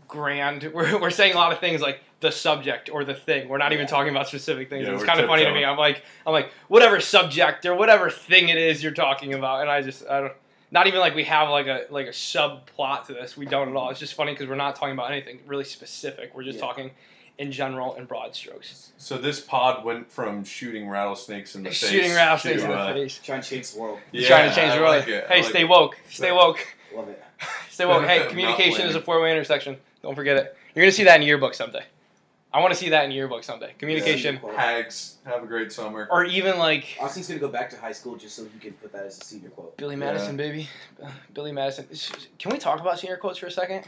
[0.08, 0.70] grand.
[0.74, 3.48] We're, we're saying a lot of things like the subject or the thing.
[3.48, 4.86] We're not even talking about specific things.
[4.86, 5.64] Yeah, it's kind of funny to me.
[5.64, 9.70] I'm like I'm like whatever subject or whatever thing it is you're talking about, and
[9.70, 10.32] I just I don't.
[10.72, 13.36] Not even like we have like a like a subplot to this.
[13.36, 13.90] We don't at all.
[13.90, 16.34] It's just funny because we're not talking about anything really specific.
[16.34, 16.64] We're just Yeah.
[16.66, 16.90] talking
[17.38, 18.92] in general and broad strokes.
[18.96, 22.78] So this pod went from shooting rattlesnakes in the face Shooting rattlesnakes to, in the
[22.78, 23.20] uh, face.
[23.22, 23.98] Trying to change the world.
[24.10, 24.96] He's trying to change the world.
[24.96, 25.68] like hey, like stay it.
[25.68, 25.98] woke.
[26.10, 26.66] Stay woke.
[26.94, 27.22] Love it.
[27.70, 28.06] Stay woke.
[28.06, 29.76] Hey, communication is a four-way intersection.
[30.02, 30.56] Don't forget it.
[30.74, 31.84] You're gonna see that in your yearbook someday.
[32.52, 33.74] I want to see that in your yearbook someday.
[33.78, 34.54] Communication, Quote.
[34.54, 36.08] Hags, have a great summer.
[36.10, 38.92] or even like Austin's gonna go back to high school just so he can put
[38.92, 39.76] that as a senior quote.
[39.76, 40.00] Billy Yeah.
[40.00, 40.68] Madison, baby.
[41.02, 41.86] Uh, Billy Madison.
[42.38, 43.84] Can we talk about senior quotes for a second?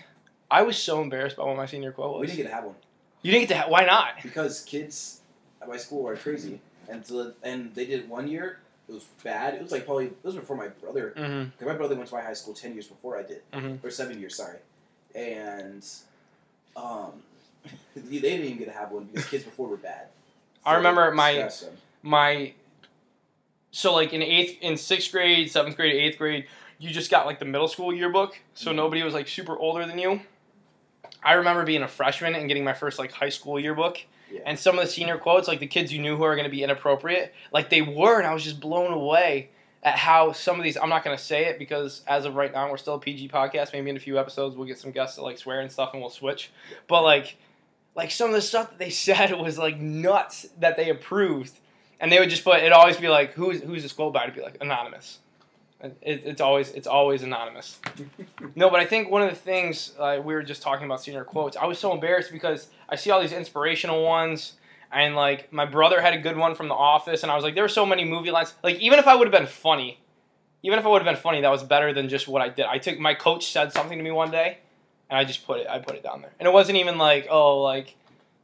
[0.50, 2.74] I was so embarrassed by what my senior quote We didn't get to have one
[3.22, 3.60] You didn't get to.
[3.62, 4.14] Ha- why not?
[4.22, 5.20] because kids
[5.62, 8.58] at my school are crazy, and so, and they did one year.
[8.88, 9.54] It was bad.
[9.54, 11.50] It was like probably it was before my brother Mm-hmm.
[11.50, 13.82] Because my brother went to my high school ten years before I did, Mhm.
[13.84, 14.58] or seven years, sorry,
[15.14, 15.84] and
[16.76, 17.12] um,
[17.96, 20.06] they didn't even get to have one because kids before were bad.
[20.64, 21.50] I remember my
[22.02, 22.52] my
[23.70, 26.46] so like in eighth in sixth grade seventh grade eighth grade
[26.78, 28.76] you just got like the middle school yearbook so Mhm.
[28.76, 30.20] nobody was like super older than you
[31.22, 33.98] i remember being a freshman and getting my first like high school yearbook
[34.30, 34.40] Yeah.
[34.46, 36.50] and some of the senior quotes like the kids you knew who are going to
[36.50, 39.48] be inappropriate like they were and i was just blown away
[39.82, 40.76] at how some of these.
[40.76, 43.72] I'm not gonna say it because as of right now, we're still a PG podcast.
[43.72, 46.00] Maybe in a few episodes, we'll get some guests that like swear and stuff, and
[46.00, 46.50] we'll switch.
[46.88, 47.36] But like,
[47.94, 51.58] like some of the stuff that they said was like nuts that they approved,
[52.00, 54.26] and they would just put it always be like, who's who's this quote by?
[54.26, 55.18] To be like anonymous.
[55.80, 57.78] It, it's always it's always anonymous.
[58.56, 61.22] no, but I think one of the things uh, we were just talking about senior
[61.22, 61.56] quotes.
[61.56, 64.54] I was so embarrassed because I see all these inspirational ones,
[64.92, 67.54] and like my brother had a good one from The Office, and I was like,
[67.54, 68.54] there were so many movie lines.
[68.62, 70.00] Like even if I would have been funny,
[70.62, 72.66] even if I would have been funny, that was better than just what I did.
[72.66, 74.58] I took my coach said something to me one day,
[75.10, 77.28] and I just put it I put it down there, and it wasn't even like
[77.30, 77.96] oh like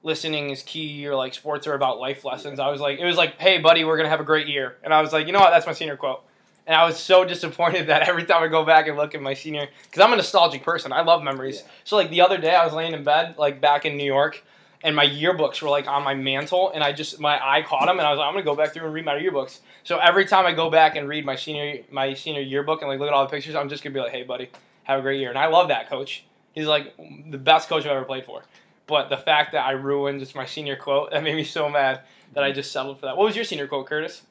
[0.03, 2.61] listening is key or like sports are about life lessons.
[2.61, 4.93] I was like it was like hey buddy, we're gonna have a great year, and
[4.93, 6.23] I was like you know what that's my senior quote.
[6.67, 9.35] And I was so disappointed that every time I go back and look at my
[9.35, 11.63] senior, because I'm a nostalgic person, I love memories.
[11.63, 11.71] Yeah.
[11.85, 14.43] So like the other day, I was laying in bed, like back in New York,
[14.85, 17.99] and my yearbooks were like on my mantle, and I just my eye caught them,
[17.99, 19.61] and I was like, I'm gonna go back through and read my yearbooks.
[19.83, 23.01] So every time I go back and read my senior my senior yearbook and like
[23.01, 24.51] look at all the pictures, I'm just gonna be like, hey buddy,
[24.85, 26.25] have a great year, and I love that coach.
[26.53, 26.95] He's like
[27.29, 28.45] the best coach I've ever played for.
[28.87, 32.01] But the fact that I ruined just my senior quote, that made me so mad
[32.35, 33.17] that I just settled for that.
[33.17, 34.23] What was your senior quote, Curtis?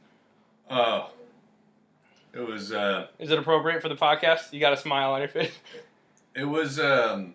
[0.70, 1.10] Oh,
[2.32, 4.54] it was uh, Is it appropriate for the podcast?
[4.54, 5.58] You got a smile on your face.
[6.36, 7.34] it was um,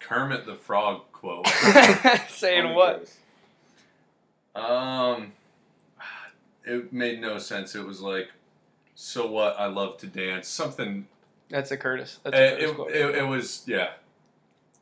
[0.00, 1.46] Kermit the Frog quote.
[2.28, 3.08] Saying what?
[4.54, 5.32] Um,
[6.64, 7.74] it made no sense.
[7.74, 8.30] It was like,
[8.94, 9.58] so what?
[9.58, 10.48] I love to dance.
[10.48, 11.06] Something.
[11.48, 12.18] That's a Curtis.
[12.22, 12.90] That's It, a Curtis it, quote.
[12.90, 13.90] it, it was yeah.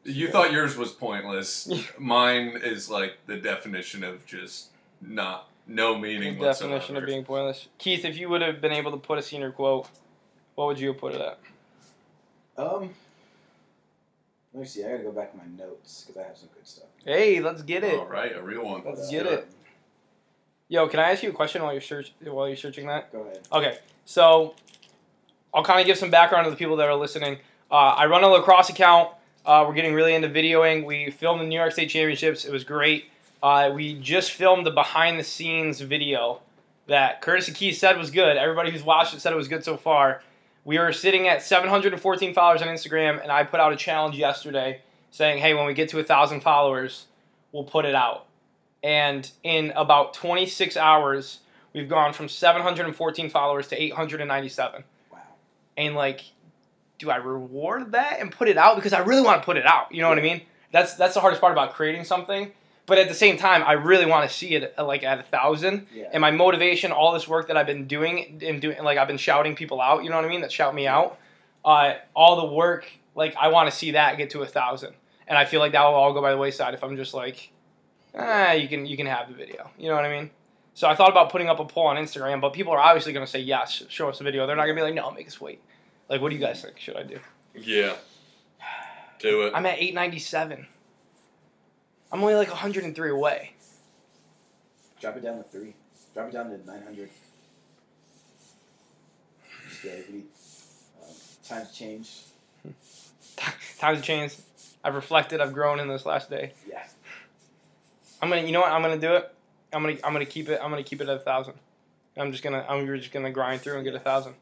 [0.05, 1.68] You thought yours was pointless.
[1.99, 4.68] Mine is like the definition of just
[5.03, 6.99] not no The meaning definition whatsoever.
[7.01, 7.68] of being pointless.
[7.78, 9.86] Keith, if you would have been able to put a senior quote,
[10.55, 11.39] what would you have put it at?
[12.57, 12.91] Um,
[14.55, 14.84] let me see.
[14.84, 16.86] I gotta go back to my notes because I have some good stuff.
[17.05, 17.99] Hey, let's get it.
[17.99, 18.82] All right, a real one.
[18.84, 19.49] Let's But, get it.
[20.68, 23.11] Yo, can I ask you a question while you're search while you're searching that?
[23.12, 23.40] Go ahead.
[23.53, 24.55] Okay, so
[25.55, 27.38] I'll kind of give some background to the people that are listening.
[27.70, 29.11] Uh, I run a lacrosse account.
[29.46, 30.84] Uh, we're getting really into videoing.
[30.84, 32.44] We filmed the New York State Championships.
[32.44, 33.07] It was great.
[33.42, 36.40] Uh, we just filmed the behind the scenes video
[36.86, 38.36] that Curtis and Keith said was good.
[38.36, 40.22] Everybody who's watched it said it was good so far.
[40.68, 44.82] We were sitting at 714 followers on Instagram, and I put out a challenge yesterday
[45.10, 47.06] saying, hey, when we get to 1,000 followers,
[47.52, 48.26] we'll put it out.
[48.82, 51.38] And in about 26 hours,
[51.72, 55.18] we've gone from 714 followers to 897 Wow.
[55.78, 56.20] and like
[56.98, 58.76] do i reward that and put it out?
[58.76, 59.90] Because i really want to put it out.
[59.94, 60.42] You know what i mean?
[60.70, 62.52] That's that's the hardest part about creating something
[62.89, 65.22] but at the same time i really want to see it uh, like at a
[65.22, 66.09] thousand Yeah.
[66.12, 69.18] and my motivation all this work that i've been doing and doing like i've been
[69.18, 71.18] shouting people out you know what i mean that shout me out
[71.64, 74.95] uh, all the work like i want to see that get to a thousand
[75.28, 77.53] and i feel like that will all go by the wayside if i'm just like
[78.18, 80.30] ah you can you can have the video you know what i mean
[80.74, 83.26] so I thought about putting up a poll on Instagram, but people are obviously going
[83.26, 84.47] to say yes, show us the video.
[84.47, 85.61] They're not going to be like, no, make us wait.
[86.09, 86.78] Like, what do you guys think?
[86.78, 87.18] Should I do?
[87.53, 87.95] Yeah.
[89.18, 89.55] Do it.
[89.57, 90.68] I'm at 897.
[92.12, 93.52] I'm only like 103 away.
[95.00, 95.74] Drop it down to three.
[96.14, 97.11] Drop it down to nine hundred.
[99.68, 102.11] Just be like, we, um, times change.
[103.78, 104.34] Times change.
[104.82, 105.40] I've reflected.
[105.40, 106.52] I've grown in this last day.
[106.68, 106.82] Yeah.
[108.20, 108.42] I'm gonna.
[108.42, 108.72] You know what?
[108.72, 109.32] I'm gonna do it.
[109.72, 109.96] I'm gonna.
[110.02, 110.59] I'm gonna keep it.
[110.61, 111.54] I'm gonna keep it at a thousand.
[112.16, 112.66] I'm just gonna.
[112.68, 114.34] I'm just gonna grind through and get a thousand.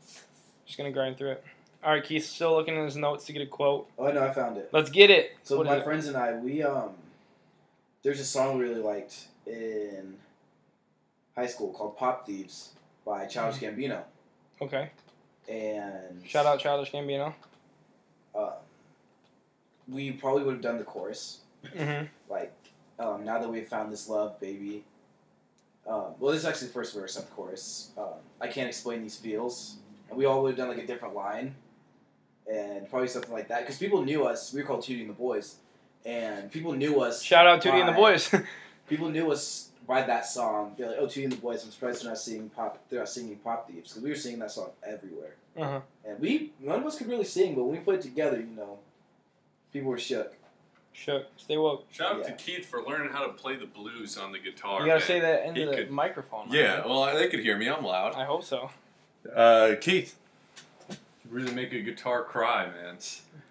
[0.65, 1.45] Just gonna grind through it.
[1.85, 3.87] All right, Keith's still looking in his notes to get a quote.
[3.99, 4.71] Oh no, I found it.
[4.73, 5.37] Let's get it.
[5.43, 5.85] So What my it?
[5.85, 6.95] friends and I, we um,
[8.03, 10.15] there's a song we really liked in
[11.35, 12.71] high school called "Pop Thieves"
[13.05, 14.03] by Childish Gambino,
[14.61, 14.91] Okay.
[15.49, 17.35] and Shout out Childish Gambino.
[18.35, 18.53] Uh,
[19.89, 22.07] we probably would have done the chorus, Mm-hmm.
[22.33, 22.53] like
[22.99, 24.85] um, now that we've found this love, baby.
[25.87, 27.91] Um, well, this is actually the first verse of the chorus.
[27.97, 29.77] Um, I can't explain these feels,
[30.09, 31.55] and we all would have done like a different line,
[32.53, 34.53] and probably something like that because people knew us.
[34.53, 35.57] We were called Tootie and the Boys,
[36.07, 37.23] and people knew us.
[37.23, 38.35] Shout out Tootie and the by- boys.
[38.89, 40.75] People knew us by that song.
[40.79, 42.79] They're like, "Oh, Tootie and the Boys." I'm surprised they're not singing pop.
[42.89, 45.81] They're not singing Pop Thieves because we were singing that song everywhere, uh-huh.
[46.07, 48.79] and we none of us could really sing, but when we played together, you know,
[49.73, 50.35] people were shook.
[50.93, 51.27] Shook.
[51.37, 51.85] Stay woke.
[51.91, 52.27] Shout out Yeah.
[52.29, 54.81] to Keith for learning how to play the blues on the guitar.
[54.81, 55.07] You gotta man.
[55.09, 56.47] say that into He the could- microphone.
[56.51, 57.69] Yeah, well, they could hear me.
[57.69, 58.15] I'm loud.
[58.15, 58.71] I hope so.
[59.35, 60.15] Uh, Keith,
[60.89, 60.97] you
[61.29, 62.97] really make a guitar cry, man.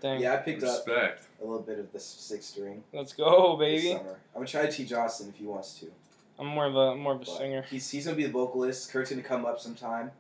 [0.01, 0.21] Dang.
[0.21, 1.24] Yeah, I picked up Respect.
[1.41, 3.93] A little bit of the six string Let's go, baby.
[3.93, 4.19] summer.
[4.33, 5.87] I'm gonna try to teach Austin if he wants to.
[6.39, 7.65] I'm more of a more of a But singer.
[7.69, 8.91] He's he's gonna be the vocalist.
[8.91, 10.11] Kurt's gonna come up sometime.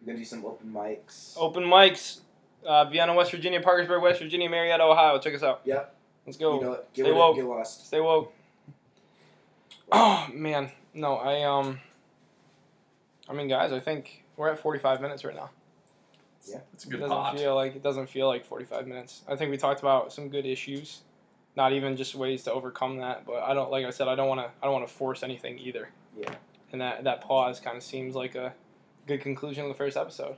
[0.00, 1.34] We're gonna do some open mics.
[1.36, 2.20] Open mics.
[2.64, 5.18] Uh, Vienna, West Virginia, Parkersburg, West Virginia, Marietta, Ohio.
[5.18, 5.62] Check us out.
[5.64, 5.94] Yep.
[6.26, 6.54] Let's go.
[6.56, 6.92] You know, what?
[6.94, 7.36] get, Stay woke.
[7.36, 7.86] get lost.
[7.86, 8.32] Stay woke.
[9.90, 11.80] Oh man, no, I um.
[13.28, 15.50] I mean, guys, I think we're We're at 45 minutes right now.
[16.72, 17.38] It's a It good doesn't pot.
[17.38, 19.22] feel like it doesn't feel like 45 minutes.
[19.28, 21.00] I think we talked about some good issues,
[21.56, 23.24] not even just ways to overcome that.
[23.26, 25.22] But I don't like I said I don't want to I don't want to force
[25.22, 25.88] anything either.
[26.18, 26.34] Yeah.
[26.72, 28.52] And that that pause kind of seems like a
[29.06, 30.36] good conclusion of the first episode.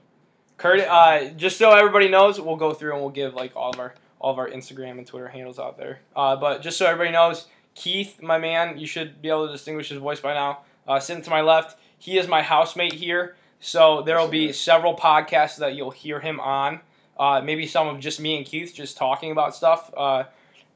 [0.57, 3.80] Kurt, uh, just so everybody knows, we'll go through and we'll give like all of
[3.80, 6.00] our all of our Instagram and Twitter handles out there.
[6.14, 9.88] Uh, but just so everybody knows, Keith, my man, you should be able to distinguish
[9.88, 10.61] his voice by now.
[10.86, 13.36] Uh, sitting to my left, he is my housemate here.
[13.64, 16.80] So there will be several podcasts that you'll hear him on.
[17.18, 19.90] Uh, maybe some of just me and Keith just talking about stuff.
[19.96, 20.24] Uh,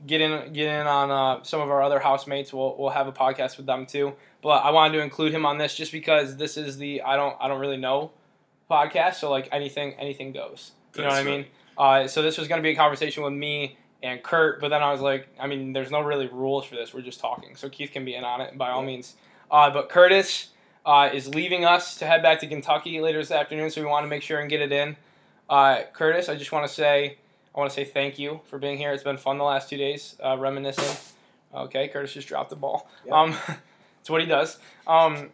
[0.07, 2.51] get in, get in on uh, some of our other housemates.
[2.51, 4.15] We'll, we'll have a podcast with them too.
[4.43, 7.37] But I wanted to include him on this just because this is the I don't
[7.41, 8.13] I don't really know
[8.71, 9.17] podcast.
[9.17, 10.71] So like anything anything goes.
[10.97, 11.47] You know what I mean?
[11.77, 14.83] Uh, so this was going to be a conversation with me and Kurt, but then
[14.83, 16.95] I was like, I mean, there's no really rules for this.
[16.95, 18.87] We're just talking, so Keith can be in on it by all Yeah.
[18.87, 19.15] means.
[19.51, 20.49] Uh, but Curtis
[20.89, 24.05] uh, is leaving us to head back to Kentucky later this afternoon, so we want
[24.05, 24.97] to make sure and get it in.
[25.51, 27.19] Uh, Curtis, I just want to say,
[27.55, 28.91] I want to say thank you for being here.
[28.93, 30.97] It's been fun the last two days, uh, reminiscing.
[31.55, 32.89] Okay, Curtis just dropped the ball.
[33.07, 33.21] Yeah.
[33.21, 33.37] Um,
[34.01, 34.59] it's what he does.
[34.87, 35.29] Um,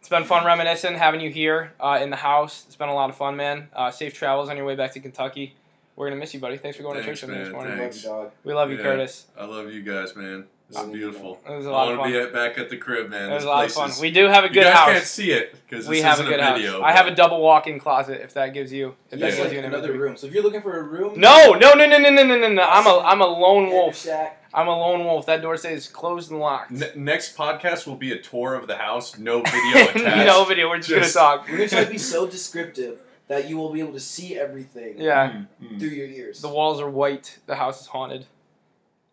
[0.00, 2.64] it's been fun reminiscing, having you here uh, in the house.
[2.66, 3.68] It's been a lot of fun, man.
[3.72, 5.54] Uh, safe travels on your way back to Kentucky.
[5.94, 6.56] We're gonna miss you, buddy.
[6.58, 7.78] Thanks for going Thanks, to church with me this morning.
[7.78, 8.34] Love Thanks.
[8.42, 8.82] We love you, Yeah.
[8.82, 9.26] Curtis.
[9.38, 10.46] I love you guys, man.
[10.68, 11.38] This is beautiful.
[11.48, 12.22] It was a I lot of want to fun.
[12.22, 13.30] be at, back at the crib, man.
[13.30, 13.90] It was This a lot of place fun.
[13.90, 14.66] is- We do have a good house.
[14.66, 14.92] you guys house.
[14.94, 16.58] can't see it because we this have a isn't good a house.
[16.58, 16.82] video.
[16.82, 19.26] I have a double walk-in closet if that gives you if that Yeah.
[19.26, 19.98] That's gives you an another imagery.
[20.08, 20.16] room.
[20.16, 22.48] So if you're looking for a room, No, no, no, no, no, no, no, no,
[22.52, 22.62] no.
[22.62, 23.96] I'm a I'm a lone wolf.
[24.02, 24.42] Shack.
[24.52, 25.26] I'm a lone wolf.
[25.26, 26.72] That door stays closed and locked.
[26.72, 30.26] Ne- next podcast will be a tour of the house, no video attached.
[30.26, 30.68] no video.
[30.68, 31.46] We're just, Just- gonna talk.
[31.48, 32.98] We're gonna try to be so descriptive
[33.28, 35.30] that you will be able to see everything Yeah.
[35.30, 35.78] Mm, mm.
[35.78, 36.40] through your ears.
[36.40, 37.38] The walls are white.
[37.46, 38.26] The house is haunted.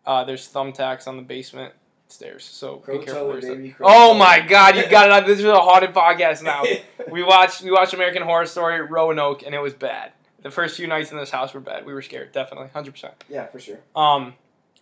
[0.06, 1.72] Uh, there's thumbtacks on the basement
[2.08, 2.44] stairs.
[2.44, 3.14] So be careful.
[3.14, 3.56] Croatoan, where you step.
[3.56, 3.74] baby.
[3.80, 4.76] Oh my God!
[4.76, 5.12] You got it.
[5.12, 6.62] on- This is a haunted podcast now.
[7.10, 10.12] we watched we watched American Horror Story Roanoke, and it was bad.
[10.42, 11.86] The first few nights in this house were bad.
[11.86, 13.14] We were scared, definitely, hundred percent.
[13.30, 13.78] yeah, for sure.
[13.96, 14.34] Um,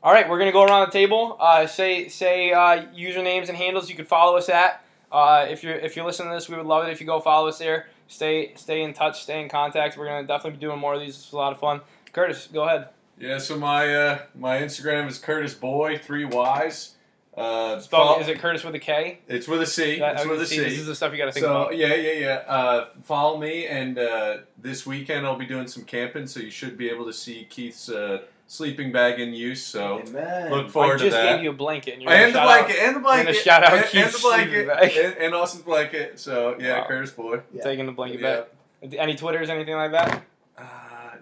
[0.02, 1.36] all right, we're gonna go around the table.
[1.40, 4.84] Uh, say say uh, usernames and handles you could follow us at.
[5.12, 7.20] Uh, if you're if you're listening to this, we would love it if you go
[7.20, 7.86] follow us there.
[8.08, 9.96] Stay stay in touch, stay in contact.
[9.96, 11.14] We're gonna definitely be doing more of these.
[11.16, 11.80] It's a lot of fun.
[12.12, 12.88] Curtis, go ahead.
[13.18, 16.94] Yeah, so my uh, my Instagram is Curtis Boy three Y's.
[17.34, 19.20] Uh, Spell, is it Curtis with a K?
[19.26, 19.98] It's with a C.
[20.00, 20.64] That- it's with can a see, C.
[20.64, 21.68] This is the stuff you got to think about.
[21.70, 21.76] so about.
[21.78, 22.34] yeah, yeah, yeah.
[22.46, 26.76] Uh, follow me, and uh, this weekend I'll be doing some camping, so you should
[26.76, 29.64] be able to see Keith's uh, sleeping bag in use.
[29.64, 30.50] So Amen.
[30.50, 31.14] look forward to that.
[31.14, 33.00] I just gave you a blanket, and you're and the gonna out- blanket, and the
[33.00, 36.20] gonna blanket, shout out and, and the blanket, and, and Austin's blanket.
[36.20, 36.86] So yeah, Wow.
[36.88, 37.40] Curtis boy.
[37.54, 37.62] Yeah.
[37.62, 38.40] taking the blanket Yeah.
[38.82, 38.94] back.
[38.98, 40.22] Any Twitters, anything like that?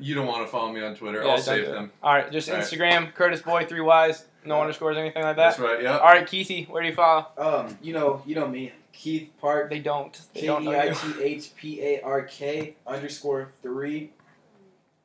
[0.00, 1.22] You don't want to follow me on Twitter.
[1.22, 1.92] Yeah, I'll save do them.
[2.02, 2.64] All right, just All right.
[2.64, 5.56] Instagram, Curtis Boy, three Y's, no underscores, anything like that.
[5.56, 5.82] That's right.
[5.82, 5.98] Yeah.
[5.98, 7.26] All right, Keithy, where do you follow?
[7.36, 9.70] Um, you know, you know me, Keith Park.
[9.70, 10.18] They don't.
[10.34, 10.94] They K don't E know you.
[10.94, 14.12] T H P A R K underscore three.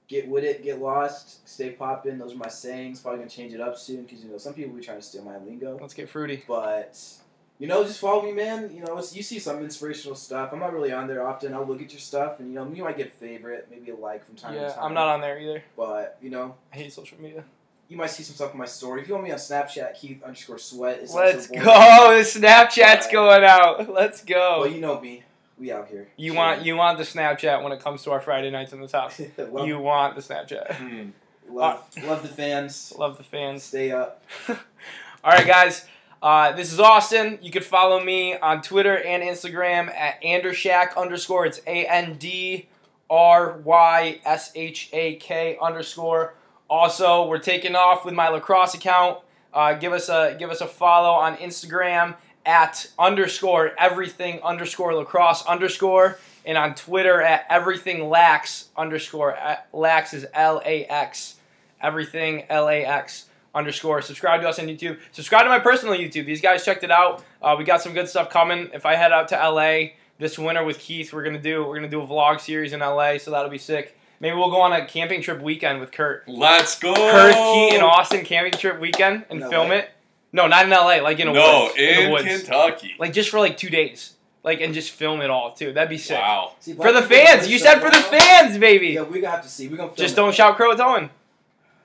[0.08, 2.20] Get with it, get lost, stay poppin'.
[2.20, 3.00] Those are my sayings.
[3.00, 5.24] Probably gonna change it up soon because you know some people be trying to steal
[5.24, 5.80] my lingo.
[5.82, 6.44] Let's get fruity.
[6.48, 7.02] But
[7.60, 8.70] you know, just follow me, man.
[8.74, 10.50] You know, you see some inspirational stuff.
[10.52, 11.54] I'm not really on there often.
[11.54, 13.96] I'll look at your stuff, and you know, you might get a favorite, maybe a
[13.96, 14.84] like from time to Yeah, time.
[14.84, 15.64] I'm not on there either.
[15.78, 17.44] But you know, I hate social media.
[17.88, 19.02] you might see some stuff on my story.
[19.02, 21.00] If you want me on Snapchat, Keith underscore sweat.
[21.00, 21.60] Is Let's go.
[21.60, 23.90] The Snapchat's going out.
[23.94, 24.62] Let's go.
[24.62, 25.24] Well, you know me.
[25.58, 26.10] We out here.
[26.18, 28.88] You want you want the Snapchat when it comes to our Friday nights in the
[29.52, 30.76] love, You want the Snapchat.
[30.76, 31.10] Hmm.
[31.50, 32.92] love, love the fans.
[32.98, 33.64] Love the fans.
[33.64, 34.22] Stay up.
[34.50, 35.86] All right, guys.
[36.26, 37.38] Uh, this is Austin.
[37.44, 41.46] You can follow me on Twitter and Instagram at Andryshak underscore.
[41.46, 42.68] It's A N D
[43.12, 46.34] R Y S H A K underscore.
[46.68, 49.20] Also, we're taking off with my lacrosse account.
[49.54, 55.46] Uh, give us a give us a follow on Instagram at underscore everything underscore lacrosse
[55.46, 59.38] underscore and on Twitter at everything lax underscore
[59.74, 61.36] lax is L A X
[61.84, 63.26] everything L A X
[63.56, 64.02] underscore.
[64.02, 65.00] Subscribe to us on YouTube.
[65.12, 66.26] Subscribe to my personal YouTube.
[66.26, 67.24] These guys checked it out.
[67.42, 68.70] Uh, we got some good stuff coming.
[68.74, 71.88] If I head out to LA this winter with Keith, we're gonna do we're gonna
[71.90, 73.98] do a vlog series in LA, so that'll be sick.
[74.20, 76.24] Maybe we'll go on a camping trip weekend with Kurt.
[76.28, 76.94] Let's go.
[76.94, 79.76] Kurt, Keith, and Austin camping trip weekend and In film LA?
[79.76, 79.90] it.
[80.32, 80.98] No, not in LA.
[81.02, 81.76] Like in a no, woods.
[81.78, 82.26] in the woods.
[82.44, 82.96] Kentucky.
[83.00, 84.14] Like just for like two days.
[84.44, 85.74] Like and just film it all too.
[85.74, 86.20] That'd be sick.
[86.20, 86.54] Wow.
[86.60, 87.48] See, For the fans.
[87.50, 88.90] You said for the fans, baby.
[88.90, 89.68] Yeah, we gonna have to see.
[89.68, 90.18] We gonna film Just it.
[90.18, 91.10] don't shout Croatoan.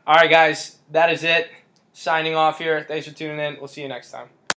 [0.06, 0.76] All right, guys.
[0.92, 1.50] That is it.
[2.00, 2.82] Signing off here.
[2.88, 3.58] Thanks for tuning in.
[3.58, 4.30] We'll see you next time.